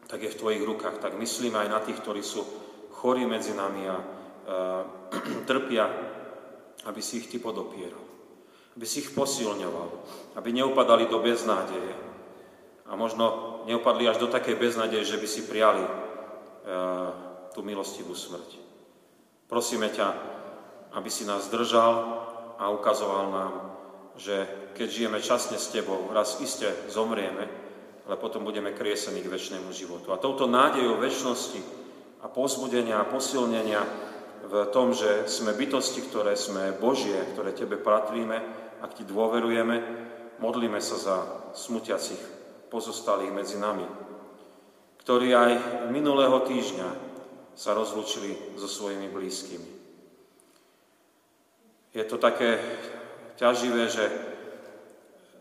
tak 0.08 0.24
je 0.24 0.32
v 0.32 0.38
Tvojich 0.40 0.64
rukách. 0.64 0.96
Tak 0.96 1.20
myslíme 1.20 1.60
aj 1.60 1.68
na 1.68 1.76
tých, 1.84 2.00
ktorí 2.00 2.24
sú 2.24 2.40
chorí 2.96 3.28
medzi 3.28 3.52
nami 3.52 3.84
a 3.84 3.96
e, 4.00 4.04
trpia, 5.48 5.92
aby 6.88 7.04
si 7.04 7.20
ich 7.20 7.28
Ty 7.28 7.44
podopieral. 7.44 8.00
Aby 8.72 8.88
si 8.88 9.04
ich 9.04 9.12
posilňoval. 9.12 9.88
Aby 10.40 10.48
neupadali 10.56 11.04
do 11.04 11.20
beznádeje. 11.20 11.92
A 12.88 12.96
možno 12.96 13.60
neupadli 13.68 14.08
až 14.08 14.24
do 14.24 14.32
takej 14.32 14.56
beznádeje, 14.56 15.04
že 15.04 15.20
by 15.20 15.28
si 15.28 15.44
prijali 15.44 15.84
e, 15.84 15.92
tú 17.52 17.60
milostivú 17.60 18.16
smrť. 18.16 18.56
Prosíme 19.52 19.92
ťa, 19.92 20.16
aby 20.96 21.12
si 21.12 21.28
nás 21.28 21.52
držal, 21.52 22.24
a 22.58 22.70
ukazoval 22.74 23.30
nám, 23.30 23.52
že 24.18 24.34
keď 24.74 24.88
žijeme 24.90 25.18
časne 25.22 25.56
s 25.56 25.70
Tebou, 25.70 26.10
raz 26.10 26.42
iste 26.42 26.66
zomrieme, 26.90 27.46
ale 28.08 28.16
potom 28.18 28.42
budeme 28.42 28.74
kriesení 28.74 29.22
k 29.22 29.30
väčšnému 29.30 29.70
životu. 29.70 30.10
A 30.10 30.18
touto 30.18 30.50
nádejou 30.50 30.98
väčšnosti 30.98 31.60
a 32.18 32.26
pozbudenia 32.26 32.98
a 32.98 33.06
posilnenia 33.06 33.80
v 34.48 34.54
tom, 34.74 34.90
že 34.90 35.30
sme 35.30 35.54
bytosti, 35.54 36.08
ktoré 36.10 36.34
sme 36.34 36.74
Božie, 36.74 37.14
ktoré 37.36 37.54
Tebe 37.54 37.78
patríme, 37.78 38.42
ak 38.82 38.98
Ti 38.98 39.04
dôverujeme, 39.06 39.76
modlíme 40.42 40.82
sa 40.82 40.96
za 40.98 41.16
smutiacich 41.54 42.18
pozostalých 42.72 43.30
medzi 43.30 43.56
nami, 43.58 43.86
ktorí 45.04 45.30
aj 45.34 45.52
minulého 45.94 46.42
týždňa 46.42 46.88
sa 47.54 47.74
rozlúčili 47.74 48.58
so 48.58 48.66
svojimi 48.66 49.10
blízkymi. 49.10 49.77
Je 51.98 52.06
to 52.06 52.14
také 52.14 52.62
ťaživé, 53.34 53.90
že 53.90 54.06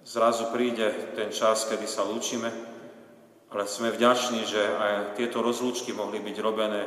zrazu 0.02 0.50
príde 0.50 0.90
ten 1.14 1.30
čas, 1.30 1.70
kedy 1.70 1.86
sa 1.86 2.02
lúčime, 2.02 2.50
ale 3.54 3.70
sme 3.70 3.94
vďační, 3.94 4.42
že 4.42 4.58
aj 4.66 5.22
tieto 5.22 5.46
rozlúčky 5.46 5.94
mohli 5.94 6.18
byť 6.18 6.38
robené 6.42 6.82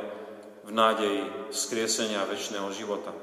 v 0.66 0.70
nádeji 0.74 1.22
skriesenia 1.54 2.26
väčšného 2.26 2.66
života. 2.74 3.14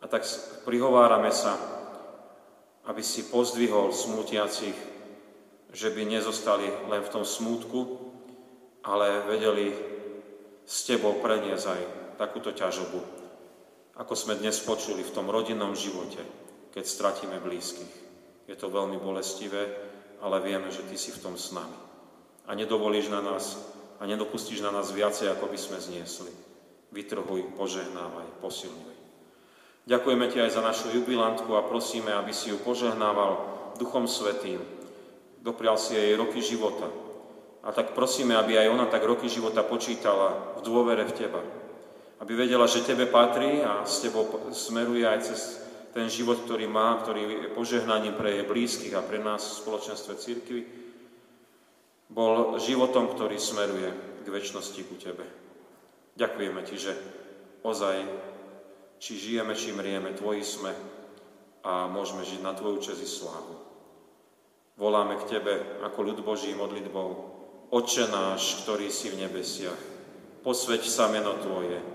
A 0.00 0.08
tak 0.08 0.24
prihovárame 0.64 1.28
sa, 1.28 1.60
aby 2.88 3.04
si 3.04 3.28
pozdvihol 3.28 3.92
smútiacich, 3.92 4.76
že 5.76 5.88
by 5.92 6.08
nezostali 6.08 6.72
len 6.88 7.04
v 7.04 7.12
tom 7.12 7.24
smútku, 7.28 7.80
ale 8.80 9.28
vedeli 9.28 9.76
s 10.64 10.88
tebou 10.88 11.20
preniesť 11.20 11.66
aj 11.68 11.80
takúto 12.16 12.56
ťažobu, 12.56 13.23
ako 13.94 14.18
sme 14.18 14.34
dnes 14.34 14.58
počuli 14.58 15.06
v 15.06 15.14
tom 15.14 15.30
rodinnom 15.30 15.78
živote, 15.78 16.18
keď 16.74 16.82
stratíme 16.82 17.38
blízkych. 17.38 17.94
Je 18.50 18.56
to 18.58 18.66
veľmi 18.66 18.98
bolestivé, 18.98 19.70
ale 20.18 20.42
vieme, 20.42 20.66
že 20.74 20.82
Ty 20.82 20.96
si 20.98 21.14
v 21.14 21.22
tom 21.22 21.38
s 21.38 21.54
nami. 21.54 21.78
A 22.50 22.58
nedovolíš 22.58 23.06
na 23.06 23.22
nás 23.22 23.54
a 24.02 24.04
nedopustíš 24.10 24.66
na 24.66 24.74
nás 24.74 24.90
viacej, 24.90 25.30
ako 25.30 25.46
by 25.46 25.58
sme 25.58 25.78
zniesli. 25.78 26.32
Vytrhuj, 26.90 27.54
požehnávaj, 27.54 28.42
posilňuj. 28.42 28.96
Ďakujeme 29.86 30.26
Ti 30.26 30.38
aj 30.42 30.50
za 30.58 30.62
našu 30.64 30.90
jubilantku 30.90 31.54
a 31.54 31.62
prosíme, 31.62 32.10
aby 32.10 32.34
si 32.34 32.50
ju 32.50 32.58
požehnával 32.58 33.46
Duchom 33.78 34.10
Svetým. 34.10 34.58
Doprial 35.38 35.78
si 35.78 35.94
jej 35.94 36.18
roky 36.18 36.42
života. 36.42 36.90
A 37.64 37.70
tak 37.70 37.94
prosíme, 37.94 38.34
aby 38.34 38.58
aj 38.58 38.68
ona 38.74 38.86
tak 38.90 39.06
roky 39.06 39.30
života 39.30 39.62
počítala 39.62 40.58
v 40.58 40.66
dôvere 40.66 41.06
v 41.06 41.14
Teba. 41.14 41.63
Aby 42.24 42.40
vedela, 42.40 42.64
že 42.64 42.80
Tebe 42.80 43.04
patrí 43.04 43.60
a 43.60 43.84
s 43.84 44.00
Tebou 44.00 44.24
smeruje 44.48 45.04
aj 45.04 45.28
cez 45.28 45.40
ten 45.92 46.08
život, 46.08 46.40
ktorý 46.40 46.64
má, 46.64 46.96
ktorý 47.04 47.20
je 47.20 47.52
požehnaním 47.52 48.16
pre 48.16 48.40
jej 48.40 48.48
blízkych 48.48 48.96
a 48.96 49.04
pre 49.04 49.20
nás 49.20 49.44
v 49.44 49.60
spoločenstve 49.60 50.12
církvy, 50.16 50.60
bol 52.08 52.56
životom, 52.56 53.12
ktorý 53.12 53.36
smeruje 53.36 53.92
k 54.24 54.26
väčšnosti 54.32 54.80
ku 54.88 54.96
Tebe. 54.96 55.20
Ďakujeme 56.16 56.64
Ti, 56.64 56.76
že 56.80 56.92
ozaj, 57.60 58.08
či 58.96 59.20
žijeme, 59.20 59.52
či 59.52 59.76
mrieme, 59.76 60.16
Tvoji 60.16 60.48
sme 60.48 60.72
a 61.60 61.92
môžeme 61.92 62.24
žiť 62.24 62.40
na 62.40 62.56
Tvoju 62.56 62.80
čest 62.80 63.04
i 63.04 63.08
slávu. 63.08 63.52
Voláme 64.80 65.20
k 65.20 65.28
Tebe 65.28 65.84
ako 65.84 65.98
ľud 66.08 66.18
Boží 66.24 66.56
modlitbou. 66.56 67.36
Oče 67.68 68.08
náš, 68.08 68.64
ktorý 68.64 68.88
si 68.88 69.12
v 69.12 69.28
nebesiach, 69.28 69.80
posveď 70.40 70.88
sa 70.88 71.12
meno 71.12 71.36
Tvoje, 71.36 71.94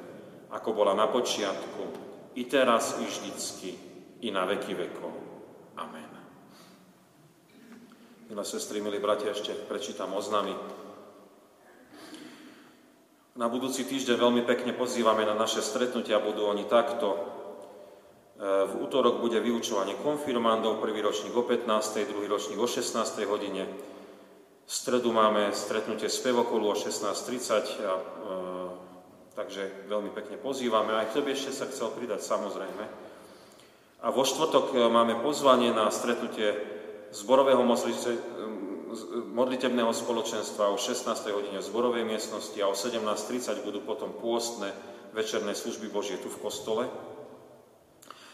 ako 0.51 0.69
bola 0.75 0.91
na 0.91 1.07
počiatku, 1.07 1.83
i 2.35 2.43
teraz, 2.47 2.99
i 2.99 3.07
vždycky, 3.07 3.71
i 4.23 4.31
na 4.31 4.47
veky 4.47 4.75
vekov. 4.75 5.11
Amen. 5.79 6.11
Milé 8.31 8.43
sestry, 8.47 8.79
milí 8.79 8.99
bratia, 8.99 9.35
ešte 9.35 9.51
prečítam 9.67 10.15
oznamy. 10.15 10.55
Na 13.35 13.47
budúci 13.47 13.87
týždeň 13.87 14.19
veľmi 14.19 14.43
pekne 14.43 14.75
pozývame 14.75 15.23
na 15.23 15.35
naše 15.35 15.63
stretnutia, 15.63 16.19
budú 16.19 16.47
oni 16.47 16.67
takto. 16.67 17.15
E, 17.15 17.19
v 18.67 18.73
útorok 18.83 19.23
bude 19.23 19.39
vyučovanie 19.39 19.95
konfirmandov, 20.03 20.83
prvý 20.83 20.99
ročník 20.99 21.31
o 21.31 21.47
15., 21.47 22.11
druhý 22.11 22.27
ročník 22.27 22.59
o 22.59 22.67
16. 22.67 22.99
hodine. 23.27 23.67
V 24.67 24.71
stredu 24.71 25.15
máme 25.15 25.55
stretnutie 25.55 26.11
spevokolu 26.11 26.71
o 26.71 26.75
16.30 26.75 27.87
a 27.87 27.95
e, 27.95 28.03
Takže 29.31 29.87
veľmi 29.87 30.11
pekne 30.11 30.35
pozývame. 30.35 30.91
Aj 30.91 31.07
kto 31.07 31.23
by 31.23 31.31
ešte 31.31 31.55
sa 31.55 31.65
chcel 31.71 31.95
pridať, 31.95 32.19
samozrejme. 32.19 32.83
A 34.01 34.07
vo 34.11 34.27
štvrtok 34.27 34.75
e, 34.75 34.91
máme 34.91 35.23
pozvanie 35.23 35.71
na 35.71 35.87
stretnutie 35.87 36.51
zborového 37.15 37.63
modlitebného 39.31 39.93
spoločenstva 39.95 40.73
o 40.73 40.75
16. 40.75 41.07
hodine 41.31 41.63
v 41.63 41.67
zborovej 41.69 42.03
miestnosti 42.03 42.57
a 42.59 42.67
o 42.67 42.75
17.30 42.75 43.63
budú 43.63 43.79
potom 43.85 44.11
pôstne 44.19 44.75
večerné 45.15 45.55
služby 45.55 45.87
Božie 45.87 46.19
tu 46.19 46.27
v 46.27 46.41
kostole. 46.43 46.83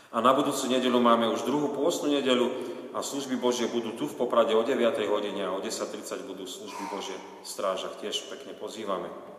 A 0.09 0.17
na 0.23 0.31
budúcu 0.33 0.65
nedelu 0.71 0.97
máme 0.97 1.29
už 1.29 1.45
druhú 1.45 1.77
pôstnu 1.77 2.09
nedelu 2.09 2.47
a 2.95 3.03
služby 3.05 3.37
Božie 3.37 3.69
budú 3.69 3.93
tu 3.93 4.09
v 4.09 4.17
Poprade 4.17 4.55
o 4.55 4.63
9. 4.65 4.81
hodine 5.11 5.45
a 5.45 5.53
o 5.53 5.61
10.30 5.61 6.25
budú 6.25 6.47
služby 6.47 6.83
Božie 6.89 7.17
v 7.17 7.45
strážach. 7.45 7.99
Tiež 8.01 8.25
pekne 8.31 8.57
pozývame 8.57 9.36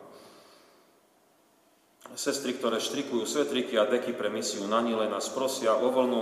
sestry, 2.15 2.57
ktoré 2.57 2.79
štrikujú 2.79 3.27
svetriky 3.27 3.77
a 3.77 3.89
deky 3.89 4.15
pre 4.17 4.33
misiu 4.33 4.65
na 4.65 4.81
Nile, 4.81 5.11
nás 5.11 5.29
prosia 5.29 5.77
o 5.77 5.89
vlnu. 5.91 6.21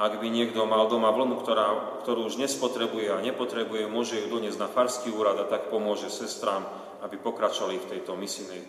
Ak 0.00 0.18
by 0.18 0.28
niekto 0.32 0.64
mal 0.64 0.88
doma 0.88 1.12
vlnu, 1.12 1.38
ktorá, 1.38 2.00
ktorú 2.02 2.26
už 2.26 2.40
nespotrebuje 2.40 3.12
a 3.12 3.22
nepotrebuje, 3.22 3.86
môže 3.86 4.18
ju 4.18 4.26
doniesť 4.32 4.58
na 4.58 4.68
farský 4.72 5.12
úrad 5.12 5.38
a 5.38 5.46
tak 5.46 5.68
pomôže 5.68 6.08
sestrám, 6.08 6.64
aby 7.04 7.20
pokračovali 7.20 7.78
v 7.78 7.90
tejto 7.98 8.16
misijnej 8.16 8.64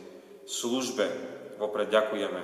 službe. 0.46 1.06
Vopred 1.58 1.88
ďakujeme. 1.90 2.42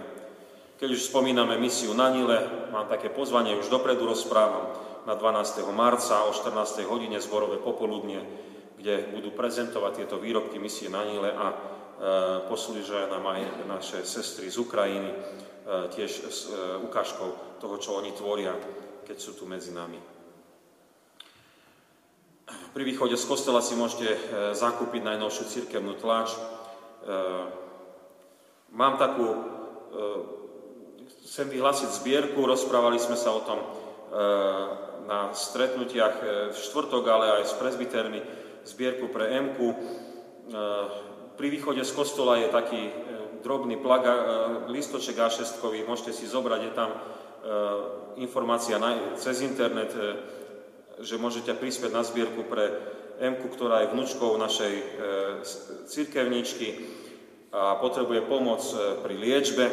Keď 0.79 0.89
už 0.95 1.12
spomíname 1.12 1.60
misiu 1.60 1.91
na 1.91 2.08
Nile, 2.08 2.71
mám 2.71 2.88
také 2.88 3.12
pozvanie, 3.12 3.60
už 3.60 3.67
dopredu 3.67 4.08
rozprávam, 4.08 4.71
na 5.08 5.15
12. 5.15 5.65
marca 5.73 6.27
o 6.27 6.32
14. 6.32 6.86
hodine 6.86 7.17
zborové 7.23 7.58
popoludnie, 7.60 8.21
kde 8.79 9.12
budú 9.12 9.34
prezentovať 9.36 10.03
tieto 10.03 10.21
výrobky 10.21 10.62
misie 10.62 10.88
na 10.88 11.03
Nile 11.03 11.34
a 11.34 11.79
poslúžia 12.47 13.12
nám 13.12 13.27
aj 13.27 13.41
naše 13.67 13.99
sestry 14.07 14.47
z 14.47 14.57
Ukrajiny, 14.63 15.12
eh, 15.12 15.88
tiež 15.91 16.12
s 16.31 16.47
eh, 16.47 16.79
ukážkou 16.79 17.59
toho, 17.59 17.75
čo 17.75 17.99
oni 17.99 18.15
tvoria, 18.15 18.55
keď 19.03 19.17
sú 19.19 19.35
tu 19.35 19.43
medzi 19.43 19.75
nami. 19.75 19.99
Pri 22.69 22.83
východe 22.85 23.17
z 23.17 23.25
kostela 23.25 23.62
si 23.62 23.77
môžete 23.77 24.09
zakúpiť 24.57 25.01
najnovšiu 25.05 25.45
cirkevnú 25.49 25.97
tlač. 26.01 26.33
Mám 28.73 28.97
takú, 28.97 29.25
chcem 31.29 31.49
vyhlásiť 31.49 31.89
zbierku, 31.93 32.45
rozprávali 32.45 32.97
sme 33.01 33.17
sa 33.17 33.33
o 33.38 33.41
tom 33.45 33.59
na 35.05 35.33
stretnutiach 35.33 36.15
v 36.53 36.57
štvrtok, 36.57 37.03
ale 37.09 37.41
aj 37.41 37.53
s 37.53 37.57
prezbitermi, 37.57 38.21
zbierku 38.65 39.13
pre 39.13 39.29
MK 39.29 39.57
pri 41.39 41.47
východe 41.47 41.80
z 41.88 41.95
kostola 41.95 42.36
je 42.36 42.52
taký 42.52 42.82
e, 42.91 42.93
drobný 43.47 43.80
plaga, 43.80 44.12
e, 44.12 44.23
listoček 44.75 45.15
A6, 45.15 45.63
môžete 45.88 46.12
si 46.12 46.28
zobrať, 46.28 46.62
je 46.67 46.73
tam 46.75 46.91
e, 46.91 46.97
informácia 48.19 48.75
cez 49.15 49.39
internet, 49.47 49.95
že 50.99 51.15
môžete 51.15 51.56
prispieť 51.56 51.95
na 51.95 52.04
zbierku 52.04 52.43
pre 52.43 52.75
m 53.23 53.39
ktorá 53.39 53.84
je 53.84 53.91
vnúčkou 53.95 54.36
našej 54.36 54.73
cirkevničky 55.88 56.67
a 57.52 57.75
potrebuje 57.80 58.28
pomoc 58.28 58.63
pri 59.04 59.15
liečbe. 59.15 59.65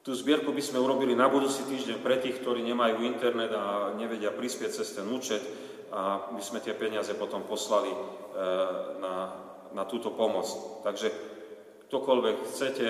Tú 0.00 0.12
zbierku 0.16 0.52
by 0.52 0.62
sme 0.64 0.80
urobili 0.80 1.12
na 1.12 1.28
budúci 1.28 1.64
týždeň 1.68 2.00
pre 2.00 2.20
tých, 2.20 2.40
ktorí 2.40 2.64
nemajú 2.64 3.04
internet 3.04 3.52
a 3.52 3.92
nevedia 3.96 4.32
prispieť 4.32 4.80
cez 4.80 4.96
ten 4.96 5.04
účet 5.08 5.44
a 5.90 6.30
my 6.30 6.38
sme 6.38 6.62
tie 6.62 6.74
peniaze 6.74 7.10
potom 7.18 7.42
poslali 7.42 7.90
e, 7.90 7.98
na, 9.02 9.34
na 9.74 9.84
túto 9.90 10.14
pomoc. 10.14 10.46
Takže 10.86 11.10
ktokoľvek 11.90 12.36
chcete, 12.46 12.86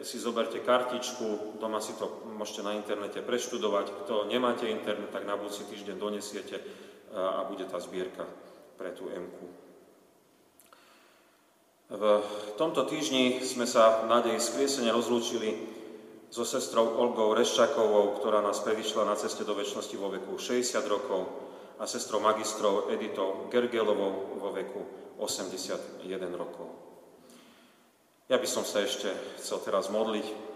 si 0.00 0.16
zoberte 0.16 0.64
kartičku, 0.64 1.60
doma 1.60 1.78
si 1.78 1.92
to 1.92 2.24
môžete 2.24 2.64
na 2.64 2.72
internete 2.72 3.20
preštudovať. 3.20 3.86
Kto 4.04 4.24
nemáte 4.26 4.64
internet, 4.64 5.12
tak 5.12 5.28
na 5.28 5.36
budúci 5.36 5.68
týždeň 5.68 5.96
donesiete 6.00 6.56
e, 6.58 6.64
a 7.14 7.46
bude 7.46 7.68
tá 7.70 7.78
zbierka 7.78 8.26
pre 8.80 8.90
tú 8.96 9.12
m 9.12 9.28
V 11.90 12.02
tomto 12.56 12.86
týždni 12.86 13.44
sme 13.44 13.66
sa 13.66 14.06
v 14.06 14.14
nádeji 14.14 14.38
skriesenia 14.40 14.94
rozlúčili 14.94 15.78
so 16.30 16.46
sestrou 16.46 16.98
Olgou 16.98 17.34
Reščakovou, 17.34 18.22
ktorá 18.22 18.38
nás 18.40 18.62
prevyšla 18.62 19.02
na 19.02 19.18
ceste 19.18 19.42
do 19.42 19.58
väčšnosti 19.58 19.96
vo 19.98 20.14
veku 20.14 20.38
60 20.38 20.80
rokov 20.86 21.49
a 21.80 21.88
sestrou 21.88 22.20
magistrov 22.20 22.92
Editou 22.92 23.48
Gergelovou 23.48 24.36
vo 24.36 24.52
veku 24.52 24.84
81 25.16 26.04
rokov. 26.36 26.68
Ja 28.28 28.36
by 28.36 28.44
som 28.44 28.68
sa 28.68 28.84
ešte 28.84 29.08
chcel 29.40 29.58
teraz 29.64 29.88
modliť. 29.88 30.52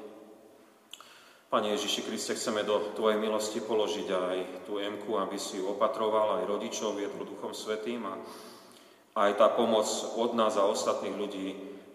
Pane 1.49 1.73
Ježiši 1.73 2.05
Kriste, 2.05 2.37
chceme 2.37 2.61
do 2.63 2.93
Tvojej 2.93 3.17
milosti 3.17 3.65
položiť 3.65 4.09
aj 4.13 4.39
tú 4.69 4.77
emku, 4.77 5.17
aby 5.17 5.41
si 5.41 5.59
ju 5.59 5.73
opatroval, 5.73 6.43
aj 6.43 6.51
rodičov 6.51 7.01
viedol 7.01 7.25
Duchom 7.25 7.57
Svetým 7.57 8.05
a 8.05 8.15
aj 9.17 9.33
tá 9.41 9.49
pomoc 9.55 9.87
od 10.19 10.37
nás 10.37 10.61
a 10.61 10.69
ostatných 10.69 11.17
ľudí 11.17 11.47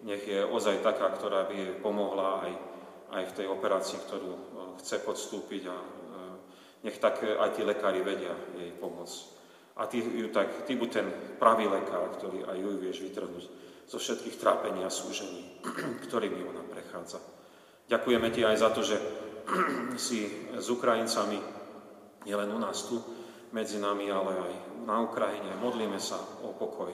nech 0.07 0.23
je 0.23 0.39
ozaj 0.47 0.79
taká, 0.79 1.11
ktorá 1.11 1.43
by 1.43 1.55
jej 1.55 1.73
pomohla 1.83 2.47
aj, 2.47 2.51
aj 3.19 3.23
v 3.29 3.35
tej 3.35 3.47
operácii, 3.51 3.99
ktorú 4.07 4.31
e, 4.31 4.41
chce 4.79 5.03
podstúpiť 5.03 5.63
a 5.67 5.75
nech 6.83 6.97
tak 6.97 7.23
aj 7.23 7.59
tí 7.59 7.61
lekári 7.63 8.03
vedia 8.03 8.35
jej 8.55 8.71
pomôcť. 8.77 9.19
A 9.79 9.87
ty, 9.87 10.03
ju 10.03 10.27
tak, 10.31 10.67
ty 10.67 10.75
buď 10.75 10.89
ten 10.91 11.07
pravý 11.39 11.71
lekár, 11.71 12.11
ktorý 12.19 12.43
aj 12.43 12.57
ju 12.59 12.69
vieš 12.79 12.99
vytrhnúť 12.99 13.43
zo 13.87 13.97
všetkých 13.97 14.35
trápení 14.35 14.83
a 14.83 14.91
súžení, 14.91 15.63
ktorými 16.07 16.43
ona 16.43 16.63
prechádza. 16.67 17.23
Ďakujeme 17.87 18.27
ti 18.29 18.43
aj 18.43 18.57
za 18.59 18.69
to, 18.75 18.81
že 18.83 18.97
si 19.95 20.27
s 20.53 20.67
Ukrajincami, 20.67 21.39
nielen 22.27 22.51
u 22.51 22.59
nás 22.59 22.85
tu, 22.85 22.99
medzi 23.49 23.81
nami, 23.81 24.11
ale 24.13 24.31
aj 24.37 24.53
na 24.85 25.01
Ukrajine. 25.01 25.57
Modlíme 25.57 25.97
sa 25.97 26.21
o 26.45 26.53
pokoj. 26.53 26.93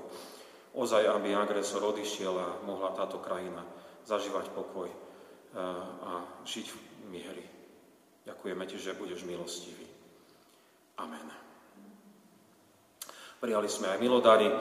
Ozaj, 0.75 1.07
aby 1.07 1.35
agresor 1.35 1.83
odišiel 1.83 2.35
a 2.35 2.47
mohla 2.67 2.91
táto 2.95 3.19
krajina 3.19 3.63
zažívať 4.07 4.51
pokoj 4.51 4.87
eh, 4.87 4.95
a 6.03 6.43
žiť 6.43 6.65
v 6.67 6.75
miery. 7.11 7.54
Ďakujeme 8.25 8.63
ti, 8.65 8.81
že 8.81 8.97
budeš 8.97 9.21
milostivý. 9.29 9.85
Amen. 10.97 11.29
Prijali 13.37 13.69
sme 13.69 13.93
aj 13.93 14.01
milodary 14.01 14.49
eh, 14.49 14.57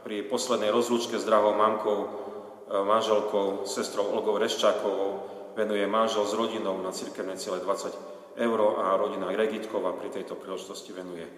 pri 0.00 0.24
poslednej 0.24 0.72
rozlúčke 0.72 1.20
s 1.20 1.28
drahou 1.28 1.52
mamkou, 1.52 1.98
eh, 2.00 2.80
manželkou, 2.80 3.68
sestrou 3.68 4.08
Olgou 4.16 4.40
Reščákovou 4.40 5.32
venuje 5.52 5.84
manžel 5.84 6.24
s 6.24 6.32
rodinou 6.32 6.80
na 6.80 6.96
cirkevné 6.96 7.36
ciele 7.36 7.60
20 7.60 8.40
eur 8.40 8.58
a 8.80 8.96
rodina 8.96 9.28
Regitkova 9.28 9.92
pri 9.92 10.08
tejto 10.08 10.40
príležitosti 10.40 10.96
venuje 10.96 11.28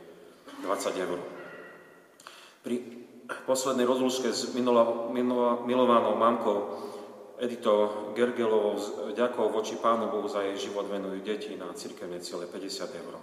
20 0.62 0.94
eur. 1.02 1.18
Pri 2.62 2.76
poslednej 3.50 3.82
rozlúčke 3.82 4.30
s 4.30 4.54
milovanou 4.54 6.14
mamkou 6.14 6.58
Editou 7.34 8.14
Gergelovou 8.14 8.78
ďakou 9.10 9.50
voči 9.50 9.74
Pánu 9.74 10.06
Bohu 10.06 10.30
za 10.30 10.46
jej 10.46 10.70
život 10.70 10.86
venujú 10.86 11.18
deti 11.26 11.50
na 11.58 11.74
cirkevné 11.74 12.22
ciele 12.22 12.46
50 12.46 13.00
eur. 13.02 13.14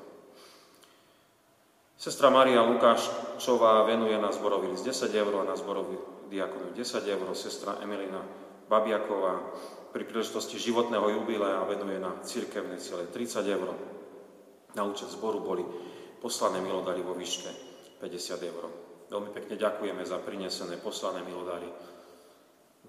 Sestra 1.95 2.27
Maria 2.33 2.65
Lukášová 2.65 3.85
venuje 3.87 4.17
na 4.17 4.33
zborový 4.33 4.73
list 4.73 4.83
10 4.83 5.15
eur 5.15 5.33
a 5.39 5.47
na 5.47 5.55
zborový 5.55 5.95
diakonu 6.27 6.75
10 6.75 6.81
eur. 7.07 7.27
Sestra 7.37 7.79
Emilina 7.79 8.19
Babiaková 8.67 9.37
pri 9.95 10.03
príležitosti 10.03 10.59
životného 10.59 11.21
jubilea 11.21 11.63
venuje 11.67 11.99
na 12.01 12.19
cirkevné 12.25 12.83
ciele 12.83 13.07
30 13.07 13.47
eur. 13.47 13.69
Na 14.75 14.83
účet 14.83 15.07
zboru 15.07 15.39
boli 15.39 15.63
poslané 16.19 16.59
milodary 16.59 16.99
vo 16.99 17.15
výške 17.15 17.51
50 18.03 18.49
eur. 18.49 18.63
Veľmi 19.11 19.35
pekne 19.35 19.59
ďakujeme 19.59 20.03
za 20.07 20.23
prinesené 20.23 20.79
poslané 20.79 21.19
milodary. 21.27 21.67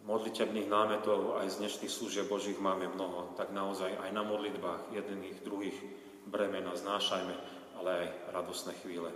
Modlitebných 0.03 0.67
námetov 0.67 1.39
aj 1.39 1.47
z 1.55 1.59
dnešných 1.63 1.93
služieb 1.95 2.27
Božích 2.27 2.59
máme 2.59 2.91
mnoho, 2.91 3.39
tak 3.39 3.55
naozaj 3.55 3.95
aj 4.03 4.11
na 4.11 4.27
modlitbách 4.27 4.91
jedných, 4.91 5.47
druhých 5.47 5.79
bremena 6.27 6.75
znášajme, 6.75 7.35
ale 7.79 7.91
aj 7.95 8.07
radosné 8.35 8.75
chvíle. 8.83 9.15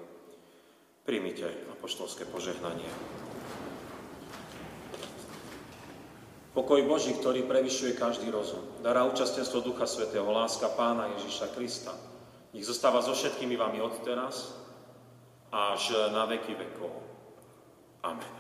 Príjmite 1.03 1.51
apoštolské 1.75 2.23
požehnanie. 2.31 2.87
Pokoj 6.55 6.81
Boží, 6.87 7.19
ktorý 7.19 7.43
prevyšuje 7.51 7.99
každý 7.99 8.31
rozum. 8.31 8.63
Dará 8.79 9.03
účastenstvo 9.11 9.67
Ducha 9.67 9.91
Svetého, 9.91 10.31
láska 10.31 10.71
Pána 10.71 11.11
Ježiša 11.19 11.51
Krista. 11.53 11.99
Nech 12.55 12.63
zostáva 12.63 13.03
so 13.03 13.11
všetkými 13.11 13.59
vami 13.59 13.83
od 13.83 13.93
teraz 14.07 14.55
až 15.51 16.15
na 16.15 16.31
veky 16.31 16.55
vekov. 16.55 16.95
Amen. 18.07 18.35